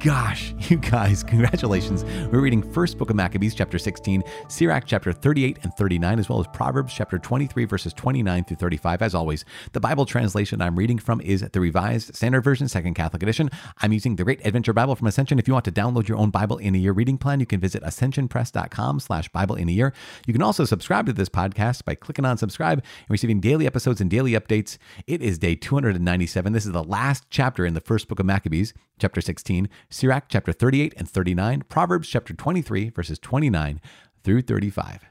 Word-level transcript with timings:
gosh, 0.00 0.54
you 0.70 0.78
guys, 0.78 1.22
congratulations. 1.22 2.04
We're 2.32 2.40
reading 2.40 2.62
First 2.72 2.96
Book 2.96 3.10
of 3.10 3.16
Maccabees, 3.16 3.54
chapter 3.54 3.78
16, 3.78 4.22
Sirach, 4.48 4.84
chapter 4.86 5.12
38 5.12 5.58
and 5.62 5.74
39, 5.74 6.18
as 6.18 6.28
well 6.28 6.40
as 6.40 6.46
Proverbs, 6.54 6.94
chapter 6.94 7.18
23, 7.18 7.66
verses 7.66 7.92
29 7.92 8.44
through 8.44 8.56
35. 8.56 9.02
As 9.02 9.14
always, 9.14 9.44
the 9.72 9.80
Bible 9.80 10.06
translation 10.06 10.62
I'm 10.62 10.76
reading 10.76 10.98
from 10.98 11.20
is 11.20 11.42
the 11.42 11.60
Revised 11.60 12.14
Standard 12.14 12.40
Version, 12.40 12.66
Second 12.66 12.94
Catholic 12.94 13.22
Edition. 13.22 13.50
I'm 13.82 13.92
using 13.92 14.16
the 14.16 14.24
Great 14.24 14.44
Adventure 14.44 14.72
Bible 14.72 14.96
from 14.96 15.06
Ascension. 15.06 15.38
If 15.38 15.46
you 15.46 15.52
want 15.52 15.66
to 15.66 15.72
download 15.72 16.08
your 16.08 16.16
own 16.16 16.30
Bible 16.30 16.56
in 16.56 16.74
a 16.74 16.78
Year 16.78 16.92
reading 16.92 17.18
plan, 17.18 17.40
you 17.40 17.46
can 17.46 17.60
visit 17.60 17.82
ascensionpress.com 17.82 19.00
slash 19.00 19.28
Bible 19.28 19.56
in 19.56 19.68
a 19.68 19.72
Year. 19.72 19.92
You 20.26 20.32
can 20.32 20.42
also 20.42 20.64
subscribe 20.64 21.06
to 21.06 21.12
this 21.12 21.28
podcast 21.28 21.84
by 21.84 21.94
clicking 21.94 22.24
on 22.24 22.38
subscribe 22.38 22.78
and 22.78 23.10
receiving 23.10 23.40
daily 23.40 23.66
episodes 23.66 24.00
and 24.00 24.10
daily 24.10 24.32
updates. 24.32 24.78
It 25.06 25.20
is 25.20 25.38
day 25.38 25.56
297. 25.56 26.52
This 26.54 26.64
is 26.64 26.72
the 26.72 26.84
last 26.84 27.24
chapter 27.28 27.66
in 27.66 27.74
the 27.74 27.80
First 27.80 28.08
Book 28.08 28.18
of 28.18 28.26
Maccabees, 28.26 28.72
chapter 28.98 29.20
16. 29.20 29.68
Sirach 29.92 30.26
chapter 30.28 30.52
38 30.52 30.94
and 30.96 31.10
39, 31.10 31.62
Proverbs 31.68 32.08
chapter 32.08 32.32
23, 32.32 32.90
verses 32.90 33.18
29 33.18 33.80
through 34.22 34.42
35. 34.42 35.06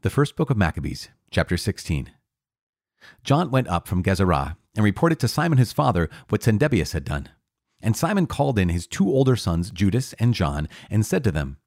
The 0.00 0.10
first 0.10 0.34
book 0.34 0.50
of 0.50 0.56
Maccabees, 0.56 1.08
chapter 1.30 1.56
16. 1.56 2.10
John 3.22 3.52
went 3.52 3.68
up 3.68 3.86
from 3.86 4.02
Gazara 4.02 4.56
and 4.74 4.84
reported 4.84 5.20
to 5.20 5.28
Simon 5.28 5.58
his 5.58 5.72
father 5.72 6.10
what 6.28 6.42
Cendebeus 6.42 6.92
had 6.92 7.04
done. 7.04 7.28
And 7.80 7.96
Simon 7.96 8.26
called 8.26 8.58
in 8.58 8.68
his 8.68 8.88
two 8.88 9.08
older 9.08 9.36
sons, 9.36 9.70
Judas 9.70 10.12
and 10.14 10.34
John, 10.34 10.68
and 10.90 11.06
said 11.06 11.22
to 11.22 11.30
them, 11.30 11.58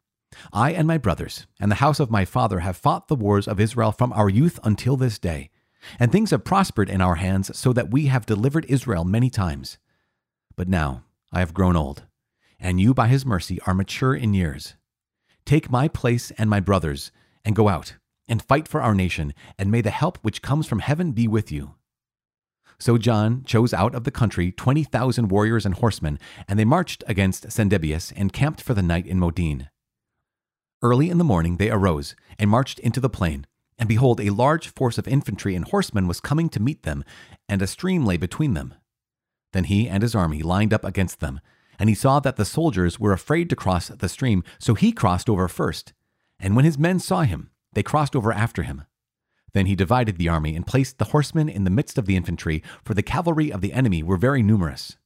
I 0.51 0.71
and 0.73 0.85
my 0.85 0.97
brothers 0.97 1.47
and 1.61 1.71
the 1.71 1.75
house 1.75 2.01
of 2.01 2.11
my 2.11 2.25
father 2.25 2.59
have 2.59 2.75
fought 2.75 3.07
the 3.07 3.15
wars 3.15 3.47
of 3.47 3.61
Israel 3.61 3.93
from 3.93 4.11
our 4.11 4.29
youth 4.29 4.59
until 4.65 4.97
this 4.97 5.17
day, 5.17 5.49
and 5.97 6.11
things 6.11 6.31
have 6.31 6.43
prospered 6.43 6.89
in 6.89 6.99
our 6.99 7.15
hands 7.15 7.57
so 7.57 7.71
that 7.71 7.89
we 7.89 8.07
have 8.07 8.25
delivered 8.25 8.65
Israel 8.67 9.05
many 9.05 9.29
times. 9.29 9.77
But 10.57 10.67
now 10.67 11.04
I 11.35 11.39
have 11.39 11.53
grown 11.53 11.75
old, 11.75 12.05
and 12.61 12.79
you 12.79 12.93
by 12.93 13.09
his 13.09 13.25
mercy 13.25 13.59
are 13.67 13.73
mature 13.73 14.15
in 14.15 14.33
years. 14.33 14.75
Take 15.45 15.69
my 15.69 15.89
place 15.89 16.31
and 16.37 16.49
my 16.49 16.61
brothers, 16.61 17.11
and 17.43 17.53
go 17.53 17.67
out, 17.67 17.97
and 18.25 18.41
fight 18.41 18.69
for 18.69 18.81
our 18.81 18.95
nation, 18.95 19.33
and 19.59 19.69
may 19.69 19.81
the 19.81 19.89
help 19.89 20.17
which 20.21 20.41
comes 20.41 20.65
from 20.65 20.79
heaven 20.79 21.11
be 21.11 21.27
with 21.27 21.51
you. 21.51 21.75
So 22.79 22.97
John 22.97 23.43
chose 23.43 23.73
out 23.73 23.93
of 23.93 24.05
the 24.05 24.11
country 24.11 24.53
twenty 24.53 24.85
thousand 24.85 25.27
warriors 25.27 25.65
and 25.65 25.75
horsemen, 25.75 26.19
and 26.47 26.57
they 26.57 26.63
marched 26.63 27.03
against 27.05 27.51
Cendebeus 27.51 28.13
and 28.15 28.31
camped 28.31 28.61
for 28.61 28.73
the 28.73 28.81
night 28.81 29.05
in 29.05 29.19
Modein. 29.19 29.67
Early 30.81 31.09
in 31.09 31.17
the 31.17 31.25
morning 31.25 31.57
they 31.57 31.69
arose 31.69 32.15
and 32.39 32.49
marched 32.49 32.79
into 32.79 33.01
the 33.01 33.09
plain, 33.09 33.45
and 33.77 33.89
behold, 33.89 34.21
a 34.21 34.29
large 34.29 34.69
force 34.69 34.97
of 34.97 35.05
infantry 35.05 35.53
and 35.53 35.67
horsemen 35.67 36.07
was 36.07 36.21
coming 36.21 36.47
to 36.47 36.61
meet 36.61 36.83
them, 36.83 37.03
and 37.49 37.61
a 37.61 37.67
stream 37.67 38.05
lay 38.05 38.15
between 38.15 38.53
them. 38.53 38.73
Then 39.55 39.63
he 39.63 39.87
and 39.87 40.03
his 40.03 40.13
army 40.13 40.43
lined 40.43 40.73
up 40.73 40.83
against 40.83 41.21
them, 41.21 41.39
and 41.79 41.87
he 41.87 41.95
saw 41.95 42.19
that 42.19 42.35
the 42.35 42.43
soldiers 42.43 42.99
were 42.99 43.13
afraid 43.13 43.49
to 43.49 43.55
cross 43.55 43.87
the 43.87 44.09
stream, 44.09 44.43
so 44.59 44.73
he 44.73 44.91
crossed 44.91 45.29
over 45.29 45.47
first. 45.47 45.93
And 46.41 46.57
when 46.57 46.65
his 46.65 46.77
men 46.77 46.99
saw 46.99 47.21
him, 47.21 47.51
they 47.71 47.81
crossed 47.81 48.17
over 48.17 48.33
after 48.33 48.63
him. 48.63 48.83
Then 49.53 49.65
he 49.65 49.73
divided 49.73 50.17
the 50.17 50.27
army 50.27 50.57
and 50.57 50.67
placed 50.67 50.97
the 50.97 51.05
horsemen 51.05 51.47
in 51.47 51.63
the 51.63 51.69
midst 51.69 51.97
of 51.97 52.05
the 52.05 52.17
infantry, 52.17 52.63
for 52.83 52.93
the 52.93 53.01
cavalry 53.01 53.49
of 53.49 53.61
the 53.61 53.71
enemy 53.71 54.03
were 54.03 54.17
very 54.17 54.43
numerous. 54.43 54.97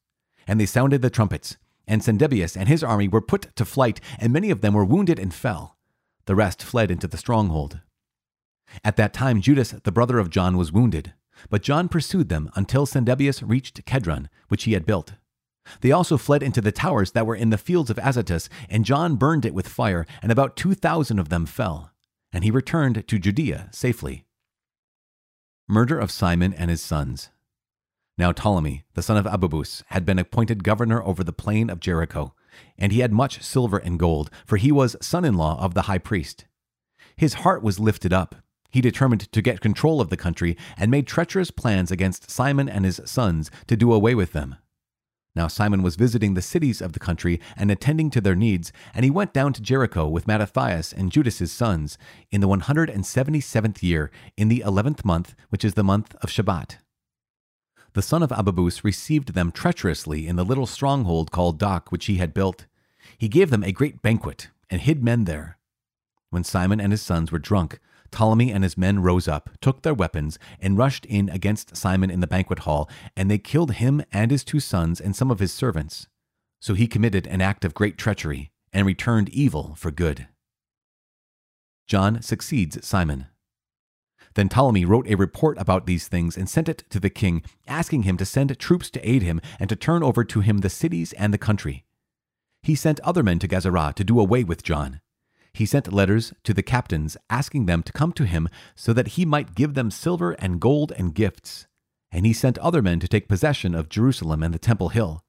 And 0.48 0.60
they 0.60 0.66
sounded 0.66 1.00
the 1.00 1.10
trumpets, 1.10 1.56
and 1.86 2.02
Cendebeus 2.02 2.56
and 2.56 2.68
his 2.68 2.82
army 2.82 3.06
were 3.06 3.20
put 3.20 3.54
to 3.54 3.64
flight, 3.64 4.00
and 4.18 4.32
many 4.32 4.50
of 4.50 4.62
them 4.62 4.74
were 4.74 4.84
wounded 4.84 5.20
and 5.20 5.32
fell. 5.32 5.76
The 6.24 6.34
rest 6.34 6.60
fled 6.60 6.90
into 6.90 7.06
the 7.06 7.18
stronghold. 7.18 7.78
At 8.82 8.96
that 8.96 9.12
time, 9.12 9.42
Judas, 9.42 9.70
the 9.70 9.92
brother 9.92 10.18
of 10.18 10.28
John, 10.28 10.56
was 10.56 10.72
wounded. 10.72 11.14
But 11.48 11.62
John 11.62 11.88
pursued 11.88 12.28
them 12.28 12.50
until 12.54 12.86
Cendebeus 12.86 13.42
reached 13.42 13.84
Kedron, 13.86 14.28
which 14.48 14.64
he 14.64 14.72
had 14.72 14.86
built. 14.86 15.14
They 15.80 15.92
also 15.92 16.16
fled 16.16 16.42
into 16.42 16.60
the 16.60 16.72
towers 16.72 17.12
that 17.12 17.26
were 17.26 17.36
in 17.36 17.50
the 17.50 17.58
fields 17.58 17.90
of 17.90 17.98
Azotus, 17.98 18.48
and 18.68 18.84
John 18.84 19.16
burned 19.16 19.44
it 19.44 19.54
with 19.54 19.68
fire, 19.68 20.06
and 20.22 20.32
about 20.32 20.56
two 20.56 20.74
thousand 20.74 21.18
of 21.18 21.28
them 21.28 21.46
fell. 21.46 21.92
And 22.32 22.44
he 22.44 22.50
returned 22.50 23.06
to 23.06 23.18
Judea 23.18 23.68
safely. 23.72 24.24
Murder 25.68 25.98
of 25.98 26.10
Simon 26.10 26.52
and 26.52 26.70
his 26.70 26.82
sons. 26.82 27.30
Now 28.18 28.32
Ptolemy, 28.32 28.84
the 28.94 29.02
son 29.02 29.16
of 29.16 29.26
Abubus, 29.26 29.82
had 29.88 30.04
been 30.04 30.18
appointed 30.18 30.64
governor 30.64 31.02
over 31.02 31.22
the 31.22 31.32
plain 31.32 31.70
of 31.70 31.80
Jericho, 31.80 32.34
and 32.76 32.92
he 32.92 33.00
had 33.00 33.12
much 33.12 33.42
silver 33.42 33.78
and 33.78 33.98
gold, 33.98 34.30
for 34.44 34.56
he 34.56 34.72
was 34.72 34.96
son 35.00 35.24
in 35.24 35.34
law 35.34 35.58
of 35.62 35.74
the 35.74 35.82
high 35.82 35.98
priest. 35.98 36.44
His 37.16 37.34
heart 37.34 37.62
was 37.62 37.78
lifted 37.78 38.12
up, 38.12 38.34
he 38.70 38.80
determined 38.80 39.30
to 39.32 39.42
get 39.42 39.60
control 39.60 40.00
of 40.00 40.10
the 40.10 40.16
country 40.16 40.56
and 40.76 40.90
made 40.90 41.06
treacherous 41.06 41.50
plans 41.50 41.90
against 41.90 42.30
Simon 42.30 42.68
and 42.68 42.84
his 42.84 43.00
sons 43.04 43.50
to 43.66 43.76
do 43.76 43.92
away 43.92 44.14
with 44.14 44.32
them. 44.32 44.56
Now 45.36 45.46
Simon 45.46 45.82
was 45.82 45.96
visiting 45.96 46.34
the 46.34 46.42
cities 46.42 46.80
of 46.80 46.92
the 46.92 46.98
country 46.98 47.40
and 47.56 47.70
attending 47.70 48.10
to 48.10 48.20
their 48.20 48.34
needs, 48.34 48.72
and 48.92 49.04
he 49.04 49.10
went 49.10 49.32
down 49.32 49.52
to 49.52 49.62
Jericho 49.62 50.08
with 50.08 50.26
Mattathias 50.26 50.92
and 50.92 51.12
Judas's 51.12 51.52
sons 51.52 51.96
in 52.30 52.40
the 52.40 52.48
177th 52.48 53.82
year, 53.82 54.10
in 54.36 54.48
the 54.48 54.60
eleventh 54.62 55.04
month, 55.04 55.34
which 55.50 55.64
is 55.64 55.74
the 55.74 55.84
month 55.84 56.16
of 56.16 56.30
Shebat. 56.30 56.78
The 57.92 58.02
son 58.02 58.22
of 58.22 58.32
Abubus 58.32 58.84
received 58.84 59.34
them 59.34 59.52
treacherously 59.52 60.26
in 60.26 60.36
the 60.36 60.44
little 60.44 60.66
stronghold 60.66 61.30
called 61.30 61.58
Dok, 61.58 61.90
which 61.90 62.06
he 62.06 62.16
had 62.16 62.34
built. 62.34 62.66
He 63.16 63.28
gave 63.28 63.50
them 63.50 63.64
a 63.64 63.72
great 63.72 64.02
banquet 64.02 64.48
and 64.68 64.80
hid 64.80 65.02
men 65.02 65.24
there. 65.24 65.58
When 66.30 66.44
Simon 66.44 66.80
and 66.80 66.92
his 66.92 67.02
sons 67.02 67.32
were 67.32 67.40
drunk, 67.40 67.80
Ptolemy 68.10 68.52
and 68.52 68.62
his 68.64 68.76
men 68.76 69.00
rose 69.00 69.28
up, 69.28 69.50
took 69.60 69.82
their 69.82 69.94
weapons, 69.94 70.38
and 70.60 70.78
rushed 70.78 71.06
in 71.06 71.28
against 71.28 71.76
Simon 71.76 72.10
in 72.10 72.20
the 72.20 72.26
banquet 72.26 72.60
hall, 72.60 72.88
and 73.16 73.30
they 73.30 73.38
killed 73.38 73.72
him 73.72 74.02
and 74.12 74.30
his 74.30 74.44
two 74.44 74.60
sons 74.60 75.00
and 75.00 75.14
some 75.14 75.30
of 75.30 75.38
his 75.38 75.52
servants. 75.52 76.06
So 76.60 76.74
he 76.74 76.86
committed 76.86 77.26
an 77.26 77.40
act 77.40 77.64
of 77.64 77.74
great 77.74 77.96
treachery, 77.96 78.50
and 78.72 78.86
returned 78.86 79.28
evil 79.30 79.74
for 79.76 79.90
good. 79.90 80.28
John 81.86 82.22
succeeds 82.22 82.86
Simon. 82.86 83.26
Then 84.34 84.48
Ptolemy 84.48 84.84
wrote 84.84 85.08
a 85.08 85.16
report 85.16 85.58
about 85.58 85.86
these 85.86 86.06
things 86.06 86.36
and 86.36 86.48
sent 86.48 86.68
it 86.68 86.84
to 86.90 87.00
the 87.00 87.10
king, 87.10 87.42
asking 87.66 88.04
him 88.04 88.16
to 88.18 88.24
send 88.24 88.56
troops 88.58 88.90
to 88.90 89.08
aid 89.08 89.22
him 89.22 89.40
and 89.58 89.68
to 89.68 89.76
turn 89.76 90.02
over 90.02 90.22
to 90.22 90.40
him 90.40 90.58
the 90.58 90.70
cities 90.70 91.12
and 91.14 91.34
the 91.34 91.38
country. 91.38 91.84
He 92.62 92.74
sent 92.74 93.00
other 93.00 93.22
men 93.22 93.40
to 93.40 93.48
Gazara 93.48 93.92
to 93.94 94.04
do 94.04 94.20
away 94.20 94.44
with 94.44 94.62
John 94.62 95.00
he 95.52 95.66
sent 95.66 95.92
letters 95.92 96.32
to 96.44 96.54
the 96.54 96.62
captains 96.62 97.16
asking 97.28 97.66
them 97.66 97.82
to 97.82 97.92
come 97.92 98.12
to 98.12 98.24
him 98.24 98.48
so 98.74 98.92
that 98.92 99.08
he 99.08 99.24
might 99.24 99.54
give 99.54 99.74
them 99.74 99.90
silver 99.90 100.32
and 100.32 100.60
gold 100.60 100.92
and 100.96 101.14
gifts. 101.14 101.66
And 102.12 102.26
he 102.26 102.32
sent 102.32 102.58
other 102.58 102.82
men 102.82 103.00
to 103.00 103.08
take 103.08 103.28
possession 103.28 103.74
of 103.74 103.88
Jerusalem 103.88 104.42
and 104.42 104.54
the 104.54 104.58
Temple 104.58 104.90
Hill. 104.90 105.24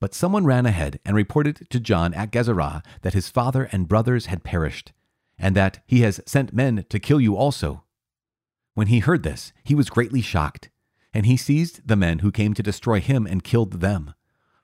But 0.00 0.14
someone 0.14 0.44
ran 0.44 0.66
ahead 0.66 0.98
and 1.04 1.14
reported 1.14 1.68
to 1.70 1.80
John 1.80 2.12
at 2.14 2.32
Gazara 2.32 2.84
that 3.02 3.14
his 3.14 3.28
father 3.28 3.68
and 3.70 3.88
brothers 3.88 4.26
had 4.26 4.42
perished, 4.42 4.92
and 5.38 5.54
that 5.54 5.80
he 5.86 6.00
has 6.00 6.20
sent 6.26 6.52
men 6.52 6.84
to 6.88 6.98
kill 6.98 7.20
you 7.20 7.36
also. 7.36 7.84
When 8.74 8.88
he 8.88 8.98
heard 8.98 9.22
this, 9.22 9.52
he 9.62 9.74
was 9.74 9.90
greatly 9.90 10.20
shocked, 10.20 10.70
and 11.14 11.26
he 11.26 11.36
seized 11.36 11.86
the 11.86 11.94
men 11.94 12.20
who 12.20 12.32
came 12.32 12.54
to 12.54 12.62
destroy 12.62 13.00
him 13.00 13.26
and 13.26 13.44
killed 13.44 13.80
them, 13.80 14.14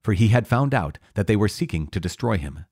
for 0.02 0.12
he 0.12 0.28
had 0.28 0.48
found 0.48 0.74
out 0.74 0.98
that 1.14 1.28
they 1.28 1.36
were 1.36 1.48
seeking 1.48 1.86
to 1.88 2.00
destroy 2.00 2.36
him 2.36 2.64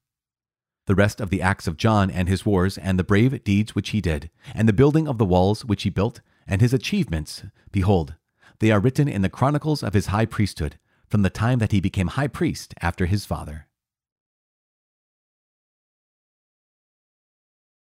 the 0.86 0.94
rest 0.94 1.20
of 1.20 1.30
the 1.30 1.42
acts 1.42 1.66
of 1.66 1.76
John 1.76 2.10
and 2.10 2.28
his 2.28 2.46
wars, 2.46 2.78
and 2.78 2.98
the 2.98 3.04
brave 3.04 3.42
deeds 3.44 3.74
which 3.74 3.90
he 3.90 4.00
did, 4.00 4.30
and 4.54 4.68
the 4.68 4.72
building 4.72 5.06
of 5.06 5.18
the 5.18 5.24
walls 5.24 5.64
which 5.64 5.82
he 5.82 5.90
built, 5.90 6.20
and 6.46 6.60
his 6.60 6.72
achievements, 6.72 7.44
behold, 7.72 8.14
they 8.60 8.70
are 8.70 8.80
written 8.80 9.08
in 9.08 9.22
the 9.22 9.28
chronicles 9.28 9.82
of 9.82 9.94
his 9.94 10.06
high 10.06 10.26
priesthood, 10.26 10.78
from 11.08 11.22
the 11.22 11.30
time 11.30 11.58
that 11.58 11.72
he 11.72 11.80
became 11.80 12.08
high 12.08 12.28
priest 12.28 12.72
after 12.80 13.06
his 13.06 13.24
father. 13.24 13.66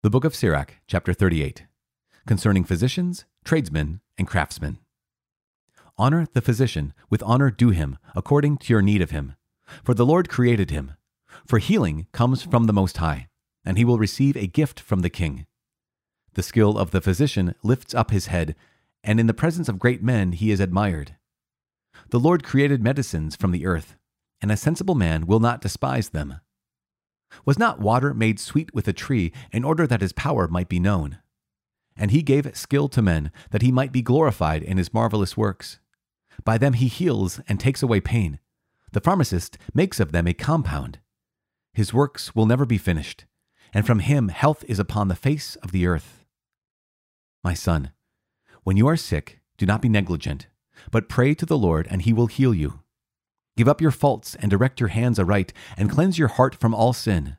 The 0.03 0.11
Book 0.11 0.25
of 0.25 0.35
Sirach, 0.35 0.77
chapter 0.87 1.13
38, 1.13 1.67
concerning 2.27 2.65
physicians, 2.65 3.25
tradesmen, 3.45 4.01
and 4.17 4.27
craftsmen. 4.27 4.79
Honor 5.99 6.27
the 6.33 6.43
physician, 6.43 6.95
with 7.11 7.23
honor 7.25 7.51
due 7.51 7.71
him, 7.71 7.99
according 8.15 8.59
to 8.59 8.73
your 8.73 8.83
need 8.83 9.03
of 9.03 9.11
him. 9.11 9.35
For 9.83 9.95
the 9.95 10.07
Lord 10.07 10.29
created 10.29 10.71
him 10.71 10.93
for 11.47 11.59
healing 11.59 12.07
comes 12.13 12.43
from 12.43 12.65
the 12.65 12.73
Most 12.73 12.99
High, 12.99 13.29
and 13.65 13.77
he 13.77 13.85
will 13.85 13.99
receive 13.99 14.37
a 14.37 14.47
gift 14.47 14.81
from 14.81 15.01
the 15.01 15.11
King. 15.11 15.47
The 16.35 16.43
skill 16.43 16.79
of 16.79 16.91
the 16.91 17.01
physician 17.01 17.55
lifts 17.63 17.95
up 17.95 18.11
his 18.11 18.27
head, 18.27 18.55
and 19.03 19.19
in 19.19 19.27
the 19.27 19.35
presence 19.35 19.69
of 19.69 19.79
great 19.79 20.03
men 20.03 20.33
he 20.33 20.51
is 20.51 20.61
admired. 20.61 21.17
The 22.11 22.21
Lord 22.21 22.45
created 22.45 22.83
medicines 22.83 23.37
from 23.37 23.53
the 23.53 23.67
earth, 23.67 23.97
and 24.41 24.53
a 24.53 24.57
sensible 24.57 24.95
man 24.95 25.27
will 25.27 25.41
not 25.41 25.61
despise 25.61 26.11
them. 26.11 26.41
Was 27.45 27.59
not 27.59 27.81
water 27.81 28.15
made 28.15 28.39
sweet 28.39 28.75
with 28.75 28.87
a 28.87 28.93
tree 28.93 29.33
in 29.51 29.65
order 29.65 29.87
that 29.87 30.01
his 30.01 30.13
power 30.13 30.47
might 30.47 30.69
be 30.69 30.79
known? 30.79 31.19
And 31.97 32.11
he 32.11 32.23
gave 32.23 32.57
skill 32.57 32.89
to 32.91 33.03
men 33.03 33.33
that 33.51 33.63
he 33.63 33.73
might 33.73 33.93
be 33.93 34.03
glorified 34.03 34.63
in 34.63 34.77
his 34.77 34.93
marvelous 34.93 35.37
works. 35.37 35.81
By 36.45 36.59
them 36.59 36.75
he 36.75 36.89
heals 36.89 37.41
and 37.49 37.59
takes 37.59 37.83
away 37.83 38.01
pain. 38.01 38.39
The 38.93 39.01
pharmacist 39.01 39.59
makes 39.75 39.99
of 40.01 40.13
them 40.13 40.27
a 40.27 40.35
compound. 40.35 40.99
His 41.77 41.93
works 41.93 42.35
will 42.35 42.47
never 42.47 42.65
be 42.65 42.79
finished, 42.79 43.27
and 43.75 43.87
from 43.87 43.99
him 43.99 44.29
health 44.29 44.65
is 44.67 44.79
upon 44.79 45.09
the 45.09 45.15
face 45.15 45.57
of 45.57 45.73
the 45.73 45.87
earth. 45.87 46.25
My 47.45 47.53
son, 47.53 47.91
when 48.63 48.79
you 48.79 48.87
are 48.87 48.97
sick, 48.97 49.41
do 49.59 49.67
not 49.67 49.83
be 49.83 49.91
negligent, 49.91 50.47
but 50.91 51.11
pray 51.11 51.35
to 51.35 51.45
the 51.45 51.59
Lord, 51.59 51.87
and 51.91 52.01
he 52.01 52.15
will 52.15 52.29
heal 52.29 52.55
you. 52.55 52.81
Give 53.59 53.69
up 53.69 53.83
your 53.83 53.91
faults 53.91 54.35
and 54.37 54.51
direct 54.51 54.81
your 54.81 54.89
hands 54.89 55.19
aright, 55.19 55.53
and 55.77 55.91
cleanse 55.91 56.19
your 56.19 56.29
heart 56.29 56.55
from 56.55 56.75
all 56.75 56.95
sin. 56.95 57.37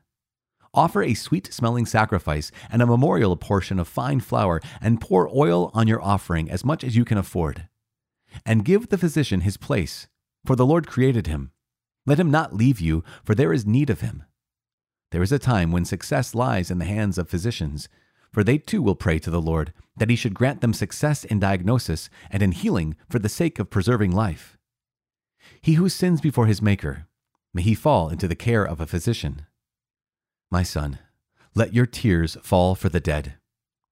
Offer 0.72 1.02
a 1.02 1.14
sweet 1.14 1.52
smelling 1.52 1.84
sacrifice 1.84 2.52
and 2.70 2.80
a 2.80 2.86
memorial 2.86 3.36
portion 3.36 3.80
of 3.80 3.88
fine 3.88 4.20
flour, 4.20 4.60
and 4.80 5.00
pour 5.00 5.28
oil 5.36 5.72
on 5.74 5.88
your 5.88 6.00
offering 6.00 6.48
as 6.48 6.64
much 6.64 6.84
as 6.84 6.94
you 6.94 7.04
can 7.04 7.18
afford. 7.18 7.66
And 8.46 8.64
give 8.64 8.90
the 8.90 8.98
physician 8.98 9.40
his 9.40 9.56
place, 9.56 10.06
for 10.46 10.54
the 10.54 10.64
Lord 10.64 10.86
created 10.86 11.26
him. 11.26 11.50
Let 12.06 12.20
him 12.20 12.30
not 12.30 12.54
leave 12.54 12.80
you, 12.80 13.02
for 13.24 13.34
there 13.34 13.52
is 13.52 13.66
need 13.66 13.90
of 13.90 14.00
him. 14.00 14.22
There 15.10 15.22
is 15.22 15.32
a 15.32 15.38
time 15.38 15.72
when 15.72 15.84
success 15.84 16.34
lies 16.34 16.70
in 16.70 16.78
the 16.78 16.84
hands 16.84 17.16
of 17.16 17.28
physicians, 17.28 17.88
for 18.32 18.44
they 18.44 18.58
too 18.58 18.82
will 18.82 18.94
pray 18.94 19.18
to 19.20 19.30
the 19.30 19.40
Lord 19.40 19.72
that 19.96 20.10
he 20.10 20.16
should 20.16 20.34
grant 20.34 20.60
them 20.60 20.72
success 20.72 21.24
in 21.24 21.40
diagnosis 21.40 22.10
and 22.30 22.42
in 22.42 22.52
healing 22.52 22.94
for 23.08 23.18
the 23.18 23.28
sake 23.28 23.58
of 23.58 23.70
preserving 23.70 24.12
life. 24.12 24.58
He 25.60 25.74
who 25.74 25.88
sins 25.88 26.20
before 26.20 26.46
his 26.46 26.60
Maker, 26.60 27.06
may 27.54 27.62
he 27.62 27.74
fall 27.74 28.10
into 28.10 28.28
the 28.28 28.36
care 28.36 28.64
of 28.64 28.80
a 28.80 28.86
physician. 28.86 29.46
My 30.50 30.62
son, 30.62 30.98
let 31.54 31.74
your 31.74 31.86
tears 31.86 32.36
fall 32.42 32.74
for 32.74 32.88
the 32.88 33.00
dead, 33.00 33.34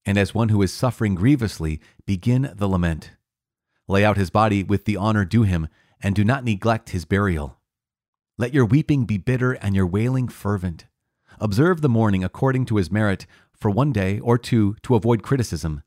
and 0.04 0.18
as 0.18 0.34
one 0.34 0.50
who 0.50 0.62
is 0.62 0.72
suffering 0.72 1.14
grievously, 1.14 1.80
begin 2.04 2.52
the 2.54 2.68
lament. 2.68 3.12
Lay 3.88 4.04
out 4.04 4.16
his 4.16 4.30
body 4.30 4.62
with 4.62 4.84
the 4.84 4.96
honor 4.96 5.24
due 5.24 5.42
him, 5.44 5.68
and 6.00 6.14
do 6.14 6.24
not 6.24 6.44
neglect 6.44 6.90
his 6.90 7.04
burial. 7.04 7.58
Let 8.36 8.52
your 8.52 8.66
weeping 8.66 9.06
be 9.06 9.16
bitter 9.16 9.52
and 9.54 9.74
your 9.74 9.86
wailing 9.86 10.28
fervent. 10.28 10.84
Observe 11.40 11.80
the 11.80 11.88
mourning 11.88 12.24
according 12.24 12.64
to 12.66 12.76
his 12.76 12.90
merit 12.90 13.26
for 13.54 13.70
one 13.70 13.92
day 13.92 14.18
or 14.20 14.38
two 14.38 14.76
to 14.82 14.94
avoid 14.94 15.22
criticism, 15.22 15.82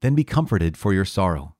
then 0.00 0.14
be 0.14 0.24
comforted 0.24 0.76
for 0.76 0.92
your 0.92 1.04
sorrow. 1.04 1.56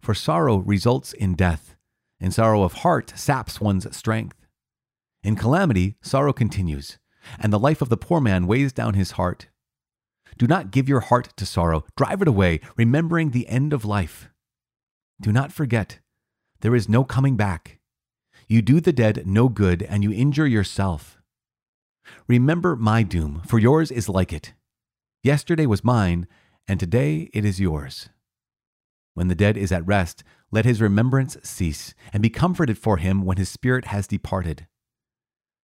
For 0.00 0.14
sorrow 0.14 0.58
results 0.58 1.12
in 1.12 1.34
death, 1.34 1.76
and 2.20 2.32
sorrow 2.32 2.62
of 2.62 2.74
heart 2.74 3.12
saps 3.16 3.60
one's 3.60 3.96
strength. 3.96 4.36
In 5.22 5.36
calamity, 5.36 5.96
sorrow 6.00 6.32
continues, 6.32 6.98
and 7.38 7.52
the 7.52 7.58
life 7.58 7.82
of 7.82 7.88
the 7.88 7.96
poor 7.96 8.20
man 8.20 8.46
weighs 8.46 8.72
down 8.72 8.94
his 8.94 9.12
heart. 9.12 9.48
Do 10.36 10.46
not 10.46 10.70
give 10.70 10.88
your 10.88 11.00
heart 11.00 11.32
to 11.36 11.46
sorrow, 11.46 11.84
drive 11.96 12.22
it 12.22 12.28
away, 12.28 12.60
remembering 12.76 13.30
the 13.30 13.48
end 13.48 13.72
of 13.72 13.84
life. 13.84 14.28
Do 15.20 15.32
not 15.32 15.52
forget, 15.52 15.98
there 16.60 16.74
is 16.74 16.88
no 16.88 17.02
coming 17.02 17.36
back. 17.36 17.80
You 18.46 18.62
do 18.62 18.80
the 18.80 18.92
dead 18.92 19.26
no 19.26 19.48
good, 19.48 19.82
and 19.82 20.02
you 20.02 20.12
injure 20.12 20.46
yourself. 20.46 21.17
Remember 22.26 22.76
my 22.76 23.02
doom, 23.02 23.42
for 23.46 23.58
yours 23.58 23.90
is 23.90 24.08
like 24.08 24.32
it. 24.32 24.54
Yesterday 25.22 25.66
was 25.66 25.84
mine, 25.84 26.26
and 26.66 26.78
today 26.78 27.30
it 27.32 27.44
is 27.44 27.60
yours. 27.60 28.08
When 29.14 29.28
the 29.28 29.34
dead 29.34 29.56
is 29.56 29.72
at 29.72 29.86
rest, 29.86 30.22
let 30.50 30.64
his 30.64 30.80
remembrance 30.80 31.36
cease, 31.42 31.94
and 32.12 32.22
be 32.22 32.30
comforted 32.30 32.78
for 32.78 32.98
him 32.98 33.24
when 33.24 33.36
his 33.36 33.48
spirit 33.48 33.86
has 33.86 34.06
departed. 34.06 34.66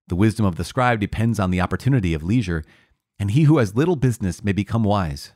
The 0.09 0.17
wisdom 0.17 0.45
of 0.45 0.57
the 0.57 0.65
scribe 0.65 1.01
depends 1.01 1.41
on 1.41 1.51
the 1.51 1.61
opportunity 1.61 2.15
of 2.15 2.23
leisure, 2.23 2.65
and 3.19 3.31
he 3.31 3.45
who 3.45 3.59
has 3.59 3.77
little 3.77 3.97
business 3.97 4.45
may 4.45 4.53
become 4.53 4.85
wise. 4.85 5.33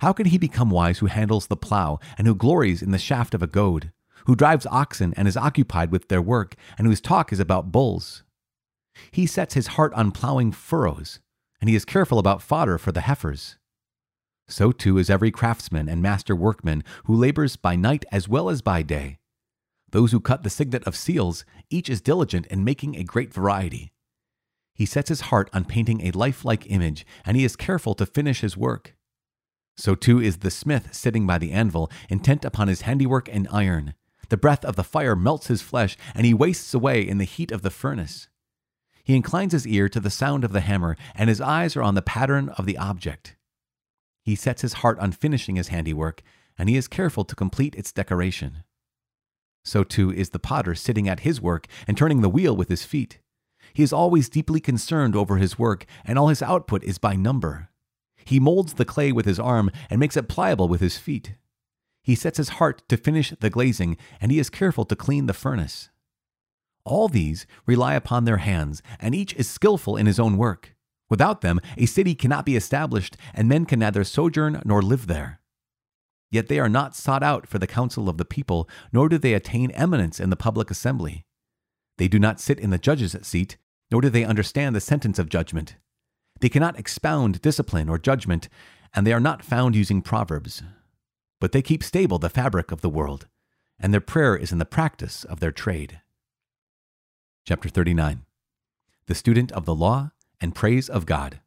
How 0.00 0.12
can 0.12 0.26
he 0.26 0.38
become 0.38 0.70
wise 0.70 0.98
who 0.98 1.06
handles 1.06 1.46
the 1.46 1.56
plow, 1.56 1.98
and 2.18 2.26
who 2.26 2.34
glories 2.34 2.82
in 2.82 2.90
the 2.90 2.98
shaft 2.98 3.34
of 3.34 3.42
a 3.42 3.46
goad, 3.46 3.92
who 4.26 4.36
drives 4.36 4.66
oxen 4.66 5.14
and 5.16 5.26
is 5.26 5.36
occupied 5.36 5.90
with 5.90 6.08
their 6.08 6.22
work, 6.22 6.54
and 6.76 6.86
whose 6.86 7.00
talk 7.00 7.32
is 7.32 7.40
about 7.40 7.72
bulls? 7.72 8.24
He 9.10 9.26
sets 9.26 9.54
his 9.54 9.68
heart 9.68 9.92
on 9.94 10.12
plowing 10.12 10.52
furrows 10.52 11.20
and 11.62 11.68
he 11.68 11.76
is 11.76 11.84
careful 11.84 12.18
about 12.18 12.42
fodder 12.42 12.76
for 12.76 12.90
the 12.90 13.02
heifers. 13.02 13.56
So 14.48 14.72
too 14.72 14.98
is 14.98 15.08
every 15.08 15.30
craftsman 15.30 15.88
and 15.88 16.02
master 16.02 16.34
workman 16.34 16.82
who 17.04 17.14
labors 17.14 17.54
by 17.54 17.76
night 17.76 18.04
as 18.10 18.28
well 18.28 18.50
as 18.50 18.60
by 18.60 18.82
day. 18.82 19.18
Those 19.92 20.10
who 20.10 20.18
cut 20.18 20.42
the 20.42 20.50
signet 20.50 20.82
of 20.84 20.96
seals, 20.96 21.44
each 21.70 21.88
is 21.88 22.00
diligent 22.00 22.48
in 22.48 22.64
making 22.64 22.96
a 22.96 23.04
great 23.04 23.32
variety. 23.32 23.92
He 24.74 24.84
sets 24.84 25.08
his 25.08 25.20
heart 25.22 25.48
on 25.52 25.64
painting 25.64 26.00
a 26.00 26.10
lifelike 26.10 26.68
image, 26.68 27.06
and 27.24 27.36
he 27.36 27.44
is 27.44 27.54
careful 27.54 27.94
to 27.94 28.06
finish 28.06 28.40
his 28.40 28.56
work. 28.56 28.96
So 29.76 29.94
too 29.94 30.20
is 30.20 30.38
the 30.38 30.50
smith 30.50 30.92
sitting 30.92 31.28
by 31.28 31.38
the 31.38 31.52
anvil, 31.52 31.92
intent 32.08 32.44
upon 32.44 32.66
his 32.66 32.80
handiwork 32.80 33.28
in 33.28 33.46
iron. 33.48 33.94
The 34.30 34.36
breath 34.36 34.64
of 34.64 34.74
the 34.74 34.82
fire 34.82 35.14
melts 35.14 35.46
his 35.46 35.62
flesh, 35.62 35.96
and 36.12 36.26
he 36.26 36.34
wastes 36.34 36.74
away 36.74 37.06
in 37.06 37.18
the 37.18 37.24
heat 37.24 37.52
of 37.52 37.62
the 37.62 37.70
furnace. 37.70 38.28
He 39.04 39.16
inclines 39.16 39.52
his 39.52 39.66
ear 39.66 39.88
to 39.88 40.00
the 40.00 40.10
sound 40.10 40.44
of 40.44 40.52
the 40.52 40.60
hammer, 40.60 40.96
and 41.14 41.28
his 41.28 41.40
eyes 41.40 41.76
are 41.76 41.82
on 41.82 41.94
the 41.94 42.02
pattern 42.02 42.50
of 42.50 42.66
the 42.66 42.78
object. 42.78 43.36
He 44.22 44.36
sets 44.36 44.62
his 44.62 44.74
heart 44.74 44.98
on 45.00 45.12
finishing 45.12 45.56
his 45.56 45.68
handiwork, 45.68 46.22
and 46.56 46.68
he 46.68 46.76
is 46.76 46.86
careful 46.86 47.24
to 47.24 47.34
complete 47.34 47.74
its 47.74 47.92
decoration. 47.92 48.62
So 49.64 49.84
too 49.84 50.12
is 50.12 50.30
the 50.30 50.38
potter 50.38 50.74
sitting 50.74 51.08
at 51.08 51.20
his 51.20 51.40
work 51.40 51.66
and 51.86 51.96
turning 51.96 52.20
the 52.20 52.28
wheel 52.28 52.56
with 52.56 52.68
his 52.68 52.84
feet. 52.84 53.18
He 53.74 53.82
is 53.82 53.92
always 53.92 54.28
deeply 54.28 54.60
concerned 54.60 55.16
over 55.16 55.36
his 55.36 55.58
work, 55.58 55.86
and 56.04 56.18
all 56.18 56.28
his 56.28 56.42
output 56.42 56.84
is 56.84 56.98
by 56.98 57.16
number. 57.16 57.70
He 58.24 58.38
molds 58.38 58.74
the 58.74 58.84
clay 58.84 59.12
with 59.12 59.26
his 59.26 59.40
arm 59.40 59.70
and 59.90 59.98
makes 59.98 60.16
it 60.16 60.28
pliable 60.28 60.68
with 60.68 60.80
his 60.80 60.98
feet. 60.98 61.34
He 62.02 62.14
sets 62.14 62.38
his 62.38 62.50
heart 62.50 62.82
to 62.88 62.96
finish 62.96 63.32
the 63.40 63.50
glazing, 63.50 63.96
and 64.20 64.32
he 64.32 64.38
is 64.38 64.50
careful 64.50 64.84
to 64.84 64.96
clean 64.96 65.26
the 65.26 65.32
furnace. 65.32 65.88
All 66.84 67.08
these 67.08 67.46
rely 67.66 67.94
upon 67.94 68.24
their 68.24 68.38
hands, 68.38 68.82
and 68.98 69.14
each 69.14 69.34
is 69.34 69.48
skillful 69.48 69.96
in 69.96 70.06
his 70.06 70.18
own 70.18 70.36
work. 70.36 70.74
Without 71.08 71.42
them, 71.42 71.60
a 71.76 71.86
city 71.86 72.14
cannot 72.14 72.46
be 72.46 72.56
established, 72.56 73.16
and 73.34 73.48
men 73.48 73.66
can 73.66 73.78
neither 73.78 74.02
sojourn 74.02 74.62
nor 74.64 74.82
live 74.82 75.06
there. 75.06 75.40
Yet 76.30 76.48
they 76.48 76.58
are 76.58 76.68
not 76.68 76.96
sought 76.96 77.22
out 77.22 77.46
for 77.46 77.58
the 77.58 77.66
counsel 77.66 78.08
of 78.08 78.16
the 78.16 78.24
people, 78.24 78.68
nor 78.92 79.08
do 79.08 79.18
they 79.18 79.34
attain 79.34 79.70
eminence 79.72 80.18
in 80.18 80.30
the 80.30 80.36
public 80.36 80.70
assembly. 80.70 81.26
They 81.98 82.08
do 82.08 82.18
not 82.18 82.40
sit 82.40 82.58
in 82.58 82.70
the 82.70 82.78
judge's 82.78 83.14
seat, 83.22 83.58
nor 83.90 84.00
do 84.00 84.08
they 84.08 84.24
understand 84.24 84.74
the 84.74 84.80
sentence 84.80 85.18
of 85.18 85.28
judgment. 85.28 85.76
They 86.40 86.48
cannot 86.48 86.78
expound 86.78 87.42
discipline 87.42 87.90
or 87.90 87.98
judgment, 87.98 88.48
and 88.94 89.06
they 89.06 89.12
are 89.12 89.20
not 89.20 89.44
found 89.44 89.76
using 89.76 90.00
proverbs. 90.00 90.62
But 91.40 91.52
they 91.52 91.62
keep 91.62 91.82
stable 91.82 92.18
the 92.18 92.30
fabric 92.30 92.72
of 92.72 92.80
the 92.80 92.88
world, 92.88 93.28
and 93.78 93.92
their 93.92 94.00
prayer 94.00 94.34
is 94.34 94.50
in 94.50 94.58
the 94.58 94.64
practice 94.64 95.24
of 95.24 95.40
their 95.40 95.52
trade. 95.52 96.00
Chapter 97.44 97.68
39 97.68 98.22
The 99.06 99.16
student 99.16 99.50
of 99.50 99.64
the 99.64 99.74
law 99.74 100.12
and 100.40 100.54
praise 100.54 100.88
of 100.88 101.06
God. 101.06 101.40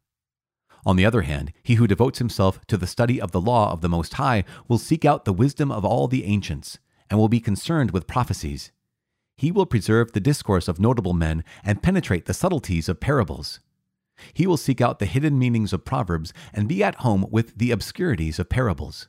On 0.84 0.96
the 0.96 1.06
other 1.06 1.22
hand, 1.22 1.54
he 1.62 1.76
who 1.76 1.86
devotes 1.86 2.18
himself 2.18 2.60
to 2.66 2.76
the 2.76 2.86
study 2.86 3.18
of 3.18 3.32
the 3.32 3.40
law 3.40 3.72
of 3.72 3.80
the 3.80 3.88
Most 3.88 4.12
High 4.14 4.44
will 4.68 4.76
seek 4.76 5.06
out 5.06 5.24
the 5.24 5.32
wisdom 5.32 5.72
of 5.72 5.86
all 5.86 6.06
the 6.06 6.24
ancients, 6.24 6.78
and 7.08 7.18
will 7.18 7.30
be 7.30 7.40
concerned 7.40 7.92
with 7.92 8.06
prophecies. 8.06 8.72
He 9.38 9.50
will 9.50 9.64
preserve 9.64 10.12
the 10.12 10.20
discourse 10.20 10.68
of 10.68 10.78
notable 10.78 11.14
men 11.14 11.42
and 11.64 11.82
penetrate 11.82 12.26
the 12.26 12.34
subtleties 12.34 12.90
of 12.90 13.00
parables. 13.00 13.60
He 14.34 14.46
will 14.46 14.58
seek 14.58 14.82
out 14.82 14.98
the 14.98 15.06
hidden 15.06 15.38
meanings 15.38 15.72
of 15.72 15.86
proverbs 15.86 16.34
and 16.52 16.68
be 16.68 16.84
at 16.84 16.96
home 16.96 17.24
with 17.30 17.56
the 17.56 17.70
obscurities 17.70 18.38
of 18.38 18.50
parables. 18.50 19.08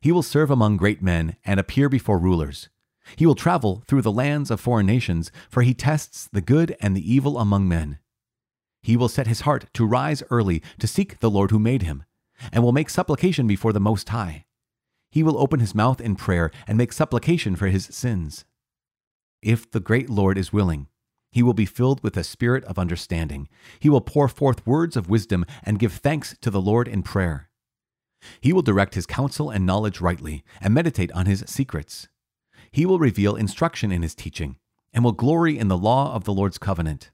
He 0.00 0.10
will 0.10 0.24
serve 0.24 0.50
among 0.50 0.76
great 0.76 1.00
men 1.00 1.36
and 1.44 1.60
appear 1.60 1.88
before 1.88 2.18
rulers. 2.18 2.68
He 3.14 3.26
will 3.26 3.34
travel 3.34 3.84
through 3.86 4.02
the 4.02 4.10
lands 4.10 4.50
of 4.50 4.60
foreign 4.60 4.86
nations, 4.86 5.30
for 5.48 5.62
he 5.62 5.74
tests 5.74 6.28
the 6.32 6.40
good 6.40 6.74
and 6.80 6.96
the 6.96 7.12
evil 7.12 7.38
among 7.38 7.68
men. 7.68 7.98
He 8.82 8.96
will 8.96 9.08
set 9.08 9.26
his 9.26 9.42
heart 9.42 9.66
to 9.74 9.86
rise 9.86 10.22
early 10.30 10.62
to 10.78 10.86
seek 10.86 11.20
the 11.20 11.30
Lord 11.30 11.50
who 11.50 11.58
made 11.58 11.82
him, 11.82 12.04
and 12.52 12.64
will 12.64 12.72
make 12.72 12.90
supplication 12.90 13.46
before 13.46 13.72
the 13.72 13.80
Most 13.80 14.08
High. 14.08 14.44
He 15.10 15.22
will 15.22 15.38
open 15.38 15.60
his 15.60 15.74
mouth 15.74 16.00
in 16.00 16.16
prayer 16.16 16.50
and 16.66 16.76
make 16.76 16.92
supplication 16.92 17.56
for 17.56 17.68
his 17.68 17.86
sins. 17.86 18.44
If 19.42 19.70
the 19.70 19.80
great 19.80 20.10
Lord 20.10 20.36
is 20.36 20.52
willing, 20.52 20.88
he 21.30 21.42
will 21.42 21.54
be 21.54 21.66
filled 21.66 22.02
with 22.02 22.16
a 22.16 22.24
spirit 22.24 22.64
of 22.64 22.78
understanding. 22.78 23.48
He 23.78 23.88
will 23.88 24.00
pour 24.00 24.28
forth 24.28 24.66
words 24.66 24.96
of 24.96 25.08
wisdom 25.08 25.44
and 25.62 25.78
give 25.78 25.92
thanks 25.92 26.36
to 26.40 26.50
the 26.50 26.60
Lord 26.60 26.88
in 26.88 27.02
prayer. 27.02 27.50
He 28.40 28.52
will 28.52 28.62
direct 28.62 28.94
his 28.94 29.06
counsel 29.06 29.50
and 29.50 29.66
knowledge 29.66 30.00
rightly 30.00 30.44
and 30.60 30.72
meditate 30.72 31.12
on 31.12 31.26
his 31.26 31.44
secrets. 31.46 32.08
He 32.70 32.86
will 32.86 32.98
reveal 32.98 33.36
instruction 33.36 33.92
in 33.92 34.02
his 34.02 34.14
teaching 34.14 34.56
and 34.96 35.04
will 35.04 35.12
glory 35.12 35.58
in 35.58 35.68
the 35.68 35.76
law 35.76 36.14
of 36.14 36.24
the 36.24 36.32
Lord's 36.32 36.56
covenant. 36.56 37.10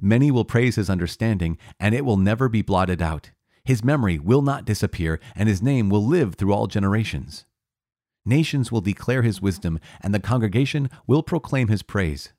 Many 0.00 0.30
will 0.30 0.44
praise 0.44 0.76
his 0.76 0.90
understanding, 0.90 1.56
and 1.78 1.94
it 1.94 2.04
will 2.04 2.16
never 2.16 2.48
be 2.48 2.62
blotted 2.62 3.00
out. 3.00 3.30
His 3.64 3.84
memory 3.84 4.18
will 4.18 4.42
not 4.42 4.64
disappear, 4.64 5.20
and 5.36 5.48
his 5.48 5.62
name 5.62 5.88
will 5.88 6.04
live 6.04 6.34
through 6.34 6.52
all 6.52 6.66
generations. 6.66 7.44
Nations 8.24 8.72
will 8.72 8.80
declare 8.80 9.22
his 9.22 9.40
wisdom, 9.40 9.78
and 10.00 10.12
the 10.12 10.18
congregation 10.18 10.90
will 11.06 11.22
proclaim 11.22 11.68
his 11.68 11.82
praise. 11.82 12.32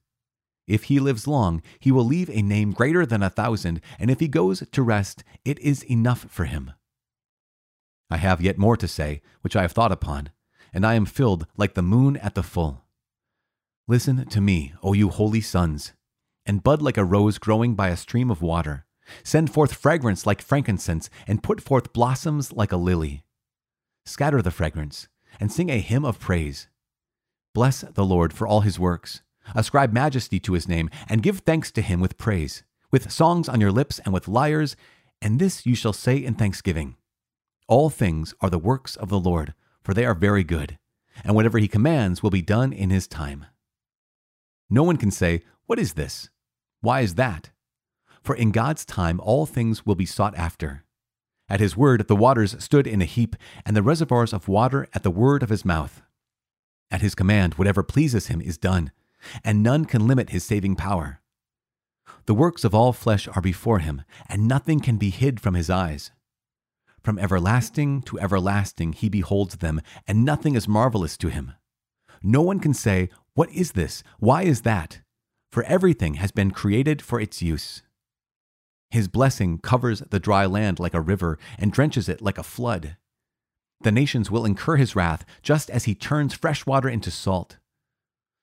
If 0.68 0.86
he 0.86 1.00
lives 1.00 1.28
long, 1.28 1.62
he 1.80 1.92
will 1.92 2.06
leave 2.06 2.30
a 2.30 2.42
name 2.42 2.72
greater 2.72 3.06
than 3.06 3.24
a 3.24 3.30
thousand, 3.30 3.80
and 4.00 4.12
if 4.12 4.20
he 4.20 4.28
goes 4.28 4.63
to 4.70 4.84
rest, 4.84 5.24
it 5.46 5.60
is 5.60 5.84
enough 5.84 6.25
for 6.30 6.46
him. 6.46 6.72
I 8.10 8.18
have 8.18 8.42
yet 8.42 8.58
more 8.58 8.75
to 8.75 8.88
say, 8.88 9.22
which 9.42 9.56
I 9.56 9.62
have 9.62 9.72
thought 9.72 9.92
upon 9.94 10.32
and 10.74 10.86
I 10.86 10.94
am 10.96 11.06
filled 11.06 11.48
like 11.58 11.74
the 11.74 11.82
moon 11.82 12.18
at 12.18 12.36
the 12.36 12.44
full. 12.44 12.84
Listen 13.88 14.25
to 14.25 14.42
me, 14.42 14.74
O 14.84 14.94
you 14.94 15.10
holy 15.10 15.42
sons, 15.42 15.94
and 16.46 16.63
bud 16.63 16.82
like 16.82 16.98
a 16.98 17.06
rose 17.06 17.38
growing 17.38 17.75
by 17.75 17.90
a 17.90 17.98
stream 17.98 18.32
of 18.32 18.42
water. 18.42 18.86
Send 19.24 19.51
forth 19.51 19.74
fragrance 19.74 20.25
like 20.25 20.42
frankincense, 20.42 21.10
and 21.28 21.44
put 21.44 21.62
forth 21.62 21.94
blossoms 21.94 22.54
like 22.54 22.72
a 22.72 22.78
lily. 22.78 23.24
Scatter 24.06 24.42
the 24.42 24.51
fragrance, 24.51 25.08
and 25.40 25.51
sing 25.51 25.70
a 25.70 25.80
hymn 25.80 26.06
of 26.06 26.20
praise. 26.20 26.68
Bless 27.54 27.82
the 27.82 28.06
Lord 28.06 28.32
for 28.32 28.48
all 28.48 28.62
his 28.62 28.80
works. 28.80 29.22
Ascribe 29.56 29.92
majesty 29.92 30.40
to 30.40 30.54
his 30.54 30.68
name, 30.68 30.90
and 31.10 31.24
give 31.24 31.40
thanks 31.40 31.72
to 31.72 31.82
him 31.82 32.00
with 32.00 32.18
praise, 32.18 32.63
with 32.92 33.12
songs 33.12 33.50
on 33.50 33.60
your 33.60 33.72
lips 33.72 34.00
and 34.00 34.13
with 34.13 34.28
lyres, 34.28 34.75
and 35.22 35.40
this 35.40 35.66
you 35.66 35.75
shall 35.75 35.94
say 35.94 36.18
in 36.18 36.36
thanksgiving. 36.36 36.96
All 37.68 37.90
things 37.90 38.34
are 38.40 38.50
the 38.50 38.60
works 38.60 38.96
of 38.96 39.10
the 39.10 39.20
Lord, 39.20 39.54
for 39.84 39.94
they 39.94 40.06
are 40.06 40.16
very 40.16 40.44
good, 40.44 40.78
and 41.24 41.36
whatever 41.36 41.58
he 41.58 41.68
commands 41.68 42.22
will 42.22 42.30
be 42.30 42.42
done 42.42 42.72
in 42.74 42.90
his 42.90 43.08
time. 43.08 43.46
No 44.70 44.84
one 44.84 44.98
can 44.98 45.12
say, 45.12 45.42
What 45.66 45.80
is 45.80 45.94
this? 45.94 46.30
Why 46.82 47.02
is 47.02 47.16
that? 47.16 47.50
For 48.24 48.36
in 48.36 48.52
God's 48.52 48.86
time 48.86 49.20
all 49.20 49.46
things 49.46 49.86
will 49.86 49.96
be 49.96 50.06
sought 50.06 50.36
after. 50.38 50.84
At 51.50 51.60
his 51.60 51.76
word 51.76 52.08
the 52.08 52.16
waters 52.16 52.56
stood 52.64 52.88
in 52.88 53.02
a 53.02 53.06
heap, 53.06 53.36
and 53.66 53.76
the 53.76 53.84
reservoirs 53.84 54.34
of 54.34 54.48
water 54.48 54.88
at 54.94 55.04
the 55.04 55.12
word 55.12 55.44
of 55.44 55.50
his 55.50 55.66
mouth. 55.66 56.02
At 56.90 57.02
his 57.02 57.16
command, 57.16 57.56
whatever 57.56 57.84
pleases 57.84 58.28
him 58.28 58.42
is 58.42 58.58
done, 58.58 58.92
and 59.44 59.62
none 59.62 59.86
can 59.86 60.08
limit 60.08 60.30
his 60.30 60.44
saving 60.44 60.76
power. 60.76 61.20
The 62.26 62.34
works 62.34 62.64
of 62.64 62.76
all 62.76 62.94
flesh 62.94 63.28
are 63.28 63.42
before 63.42 63.80
him, 63.80 64.04
and 64.30 64.48
nothing 64.48 64.80
can 64.80 64.98
be 64.98 65.10
hid 65.10 65.40
from 65.40 65.56
his 65.56 65.70
eyes. 65.70 66.12
From 67.03 67.17
everlasting 67.17 68.03
to 68.03 68.20
everlasting 68.20 68.93
he 68.93 69.10
beholds 69.10 69.58
them, 69.58 69.81
and 70.08 70.24
nothing 70.24 70.55
is 70.55 70.67
marvelous 70.67 71.17
to 71.17 71.29
him. 71.29 71.53
No 72.22 72.41
one 72.41 72.60
can 72.60 72.74
say, 72.74 73.10
What 73.34 73.50
is 73.51 73.72
this? 73.72 74.03
Why 74.20 74.43
is 74.43 74.62
that? 74.62 75.01
For 75.51 75.63
everything 75.63 76.15
has 76.15 76.31
been 76.31 76.51
created 76.51 77.01
for 77.01 77.20
its 77.20 77.41
use. 77.41 77.81
His 78.91 79.08
blessing 79.08 79.58
covers 79.58 80.01
the 80.10 80.20
dry 80.20 80.46
land 80.46 80.79
like 80.79 80.93
a 80.93 81.01
river 81.01 81.39
and 81.58 81.72
drenches 81.72 82.08
it 82.08 82.22
like 82.22 82.38
a 82.38 82.43
flood. 82.43 82.98
The 83.81 83.91
nations 83.91 84.29
will 84.29 84.46
incur 84.46 84.75
his 84.75 84.96
wrath, 84.96 85.25
just 85.41 85.70
as 85.72 85.86
he 85.86 85.96
turns 85.96 86.36
fresh 86.36 86.65
water 86.67 86.88
into 86.88 87.10
salt. 87.10 87.58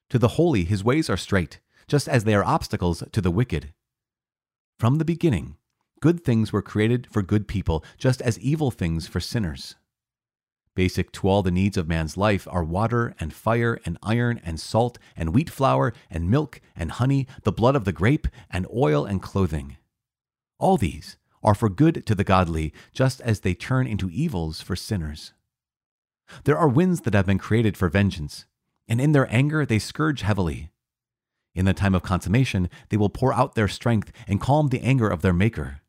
To 0.09 0.19
the 0.19 0.29
holy 0.29 0.65
his 0.65 0.83
ways 0.83 1.09
are 1.09 1.17
straight, 1.17 1.59
just 1.87 2.09
as 2.09 2.25
they 2.25 2.35
are 2.35 2.43
obstacles 2.43 3.03
to 3.11 3.21
the 3.21 3.31
wicked. 3.31 3.73
From 4.79 4.97
the 4.97 5.05
beginning, 5.05 5.55
good 5.99 6.23
things 6.23 6.51
were 6.51 6.61
created 6.61 7.07
for 7.11 7.21
good 7.21 7.47
people, 7.47 7.83
just 7.97 8.21
as 8.21 8.39
evil 8.39 8.71
things 8.71 9.07
for 9.07 9.19
sinners. 9.19 9.75
Basic 10.75 11.11
to 11.13 11.27
all 11.27 11.43
the 11.43 11.51
needs 11.51 11.77
of 11.77 11.89
man's 11.89 12.15
life 12.15 12.47
are 12.49 12.63
water 12.63 13.13
and 13.19 13.33
fire 13.33 13.79
and 13.85 13.97
iron 14.01 14.39
and 14.45 14.59
salt 14.59 14.97
and 15.17 15.33
wheat 15.33 15.49
flour 15.49 15.93
and 16.09 16.29
milk 16.29 16.61
and 16.75 16.91
honey, 16.91 17.27
the 17.43 17.51
blood 17.51 17.75
of 17.75 17.85
the 17.85 17.91
grape 17.91 18.27
and 18.49 18.65
oil 18.73 19.05
and 19.05 19.21
clothing. 19.21 19.77
All 20.57 20.77
these 20.77 21.17
are 21.43 21.55
for 21.55 21.69
good 21.69 22.05
to 22.05 22.15
the 22.15 22.23
godly, 22.23 22.73
just 22.93 23.19
as 23.21 23.41
they 23.41 23.53
turn 23.53 23.87
into 23.87 24.09
evils 24.09 24.61
for 24.61 24.75
sinners. 24.75 25.33
There 26.43 26.57
are 26.57 26.69
winds 26.69 27.01
that 27.01 27.13
have 27.13 27.25
been 27.25 27.39
created 27.39 27.75
for 27.75 27.89
vengeance, 27.89 28.45
and 28.87 29.01
in 29.01 29.11
their 29.11 29.31
anger 29.33 29.65
they 29.65 29.79
scourge 29.79 30.21
heavily. 30.21 30.69
In 31.55 31.65
the 31.65 31.73
time 31.73 31.95
of 31.95 32.03
consummation, 32.03 32.69
they 32.89 32.97
will 32.97 33.09
pour 33.09 33.33
out 33.33 33.55
their 33.55 33.67
strength 33.67 34.11
and 34.27 34.39
calm 34.39 34.67
the 34.69 34.81
anger 34.81 35.09
of 35.09 35.21
their 35.21 35.33
Maker. 35.33 35.81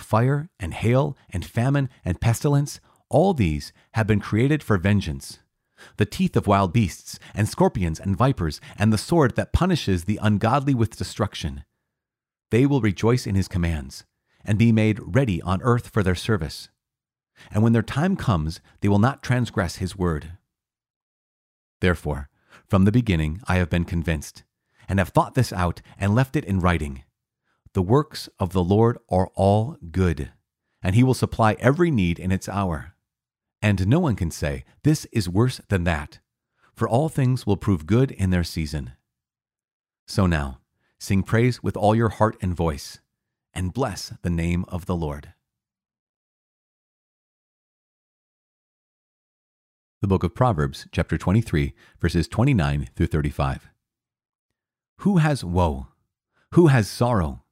Fire 0.00 0.50
and 0.58 0.74
hail 0.74 1.16
and 1.30 1.44
famine 1.44 1.88
and 2.04 2.20
pestilence, 2.20 2.80
all 3.08 3.34
these 3.34 3.72
have 3.92 4.06
been 4.06 4.20
created 4.20 4.62
for 4.62 4.78
vengeance. 4.78 5.38
The 5.96 6.06
teeth 6.06 6.36
of 6.36 6.46
wild 6.46 6.72
beasts, 6.72 7.18
and 7.34 7.48
scorpions 7.48 8.00
and 8.00 8.16
vipers, 8.16 8.60
and 8.76 8.92
the 8.92 8.98
sword 8.98 9.36
that 9.36 9.52
punishes 9.52 10.04
the 10.04 10.18
ungodly 10.20 10.74
with 10.74 10.96
destruction. 10.96 11.64
They 12.50 12.66
will 12.66 12.80
rejoice 12.80 13.26
in 13.26 13.34
his 13.34 13.48
commands, 13.48 14.04
and 14.44 14.58
be 14.58 14.72
made 14.72 14.98
ready 15.02 15.40
on 15.42 15.62
earth 15.62 15.88
for 15.88 16.02
their 16.02 16.14
service. 16.14 16.68
And 17.50 17.62
when 17.62 17.72
their 17.72 17.82
time 17.82 18.16
comes, 18.16 18.60
they 18.80 18.88
will 18.88 18.98
not 18.98 19.22
transgress 19.22 19.76
his 19.76 19.96
word. 19.96 20.32
Therefore, 21.80 22.28
from 22.66 22.84
the 22.84 22.92
beginning 22.92 23.40
I 23.46 23.56
have 23.56 23.70
been 23.70 23.84
convinced, 23.84 24.42
and 24.88 24.98
have 24.98 25.10
thought 25.10 25.34
this 25.34 25.52
out, 25.52 25.80
and 25.98 26.14
left 26.14 26.36
it 26.36 26.44
in 26.44 26.60
writing. 26.60 27.04
The 27.74 27.82
works 27.82 28.28
of 28.38 28.52
the 28.52 28.64
Lord 28.64 28.98
are 29.08 29.30
all 29.34 29.76
good, 29.90 30.32
and 30.82 30.94
he 30.94 31.02
will 31.02 31.14
supply 31.14 31.56
every 31.58 31.90
need 31.90 32.18
in 32.18 32.32
its 32.32 32.48
hour. 32.48 32.94
And 33.62 33.86
no 33.86 34.00
one 34.00 34.16
can 34.16 34.30
say, 34.30 34.64
This 34.82 35.06
is 35.12 35.28
worse 35.28 35.60
than 35.68 35.84
that, 35.84 36.18
for 36.74 36.88
all 36.88 37.08
things 37.08 37.46
will 37.46 37.56
prove 37.56 37.86
good 37.86 38.10
in 38.10 38.30
their 38.30 38.44
season. 38.44 38.92
So 40.06 40.26
now, 40.26 40.60
Sing 41.02 41.22
praise 41.22 41.62
with 41.62 41.78
all 41.78 41.94
your 41.94 42.10
heart 42.10 42.36
and 42.42 42.54
voice, 42.54 42.98
and 43.54 43.72
bless 43.72 44.12
the 44.20 44.28
name 44.28 44.66
of 44.68 44.84
the 44.84 44.94
Lord. 44.94 45.32
The 50.02 50.08
book 50.08 50.22
of 50.22 50.34
Proverbs, 50.34 50.86
chapter 50.92 51.16
23, 51.16 51.72
verses 51.98 52.28
29 52.28 52.90
through 52.94 53.06
35. 53.06 53.70
Who 54.98 55.16
has 55.16 55.42
woe? 55.42 55.86
Who 56.52 56.66
has 56.66 56.86
sorrow? 56.86 57.44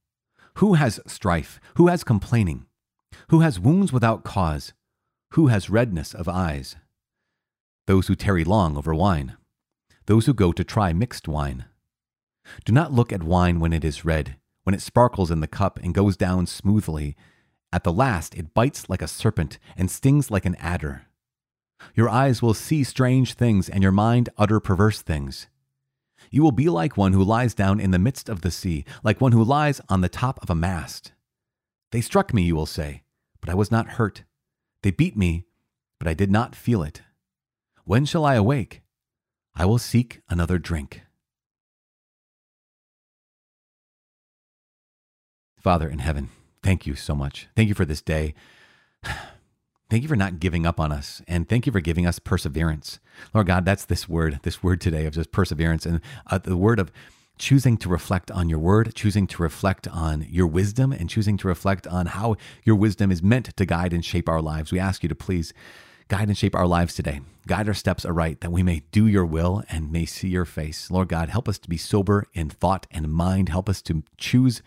Who 0.58 0.74
has 0.74 0.98
strife? 1.06 1.60
Who 1.76 1.86
has 1.86 2.02
complaining? 2.02 2.66
Who 3.30 3.40
has 3.40 3.60
wounds 3.60 3.92
without 3.92 4.24
cause? 4.24 4.72
Who 5.34 5.46
has 5.46 5.70
redness 5.70 6.12
of 6.14 6.28
eyes? 6.28 6.74
Those 7.86 8.08
who 8.08 8.16
tarry 8.16 8.42
long 8.42 8.76
over 8.76 8.92
wine. 8.92 9.36
Those 10.06 10.26
who 10.26 10.34
go 10.34 10.50
to 10.52 10.64
try 10.64 10.92
mixed 10.92 11.28
wine 11.28 11.66
do 12.64 12.72
not 12.72 12.92
look 12.92 13.12
at 13.12 13.22
wine 13.22 13.60
when 13.60 13.72
it 13.72 13.84
is 13.84 14.04
red, 14.04 14.36
when 14.64 14.74
it 14.74 14.82
sparkles 14.82 15.30
in 15.30 15.40
the 15.40 15.46
cup 15.46 15.78
and 15.78 15.94
goes 15.94 16.16
down 16.16 16.46
smoothly. 16.46 17.14
At 17.72 17.84
the 17.84 17.92
last, 17.92 18.34
it 18.34 18.54
bites 18.54 18.88
like 18.88 19.02
a 19.02 19.06
serpent 19.06 19.58
and 19.76 19.90
stings 19.90 20.30
like 20.30 20.44
an 20.44 20.56
adder. 20.56 21.02
Your 21.94 22.08
eyes 22.08 22.42
will 22.42 22.54
see 22.54 22.82
strange 22.82 23.34
things, 23.34 23.68
and 23.68 23.82
your 23.82 23.92
mind 23.92 24.28
utter 24.36 24.58
perverse 24.58 25.02
things. 25.02 25.46
You 26.30 26.42
will 26.42 26.52
be 26.52 26.68
like 26.68 26.96
one 26.96 27.12
who 27.12 27.22
lies 27.22 27.54
down 27.54 27.80
in 27.80 27.90
the 27.90 27.98
midst 27.98 28.28
of 28.28 28.42
the 28.42 28.50
sea, 28.50 28.84
like 29.02 29.20
one 29.20 29.32
who 29.32 29.42
lies 29.42 29.80
on 29.88 30.00
the 30.00 30.08
top 30.08 30.42
of 30.42 30.50
a 30.50 30.54
mast. 30.54 31.12
They 31.90 32.00
struck 32.00 32.34
me, 32.34 32.42
you 32.42 32.54
will 32.54 32.66
say, 32.66 33.02
but 33.40 33.48
I 33.48 33.54
was 33.54 33.70
not 33.70 33.90
hurt. 33.90 34.24
They 34.82 34.90
beat 34.90 35.16
me, 35.16 35.44
but 35.98 36.08
I 36.08 36.14
did 36.14 36.30
not 36.30 36.54
feel 36.54 36.82
it. 36.82 37.02
When 37.84 38.04
shall 38.04 38.24
I 38.24 38.34
awake? 38.34 38.82
I 39.54 39.64
will 39.64 39.78
seek 39.78 40.20
another 40.28 40.58
drink. 40.58 41.02
Father 45.58 45.88
in 45.88 45.98
heaven, 45.98 46.30
thank 46.62 46.86
you 46.86 46.94
so 46.94 47.14
much. 47.14 47.48
Thank 47.56 47.68
you 47.68 47.74
for 47.74 47.84
this 47.84 48.02
day. 48.02 48.34
Thank 49.90 50.02
you 50.02 50.08
for 50.08 50.16
not 50.16 50.38
giving 50.38 50.66
up 50.66 50.78
on 50.78 50.92
us. 50.92 51.22
And 51.26 51.48
thank 51.48 51.64
you 51.64 51.72
for 51.72 51.80
giving 51.80 52.06
us 52.06 52.18
perseverance. 52.18 52.98
Lord 53.32 53.46
God, 53.46 53.64
that's 53.64 53.86
this 53.86 54.08
word, 54.08 54.40
this 54.42 54.62
word 54.62 54.80
today 54.80 55.06
of 55.06 55.14
just 55.14 55.32
perseverance 55.32 55.86
and 55.86 56.00
uh, 56.26 56.38
the 56.38 56.56
word 56.58 56.78
of 56.78 56.92
choosing 57.38 57.78
to 57.78 57.88
reflect 57.88 58.30
on 58.30 58.48
your 58.50 58.58
word, 58.58 58.94
choosing 58.94 59.26
to 59.28 59.42
reflect 59.42 59.88
on 59.88 60.26
your 60.28 60.46
wisdom, 60.46 60.92
and 60.92 61.08
choosing 61.08 61.36
to 61.38 61.48
reflect 61.48 61.86
on 61.86 62.06
how 62.06 62.36
your 62.64 62.76
wisdom 62.76 63.10
is 63.10 63.22
meant 63.22 63.56
to 63.56 63.64
guide 63.64 63.92
and 63.92 64.04
shape 64.04 64.28
our 64.28 64.42
lives. 64.42 64.72
We 64.72 64.78
ask 64.78 65.02
you 65.02 65.08
to 65.08 65.14
please 65.14 65.54
guide 66.08 66.28
and 66.28 66.36
shape 66.36 66.54
our 66.54 66.66
lives 66.66 66.94
today. 66.94 67.20
Guide 67.46 67.68
our 67.68 67.74
steps 67.74 68.04
aright 68.04 68.40
that 68.40 68.52
we 68.52 68.62
may 68.62 68.82
do 68.92 69.06
your 69.06 69.24
will 69.24 69.62
and 69.70 69.92
may 69.92 70.04
see 70.04 70.28
your 70.28 70.44
face. 70.44 70.90
Lord 70.90 71.08
God, 71.08 71.28
help 71.28 71.48
us 71.48 71.58
to 71.60 71.68
be 71.68 71.78
sober 71.78 72.26
in 72.34 72.50
thought 72.50 72.86
and 72.90 73.10
mind. 73.10 73.48
Help 73.48 73.68
us 73.68 73.80
to 73.82 74.02
choose 74.16 74.62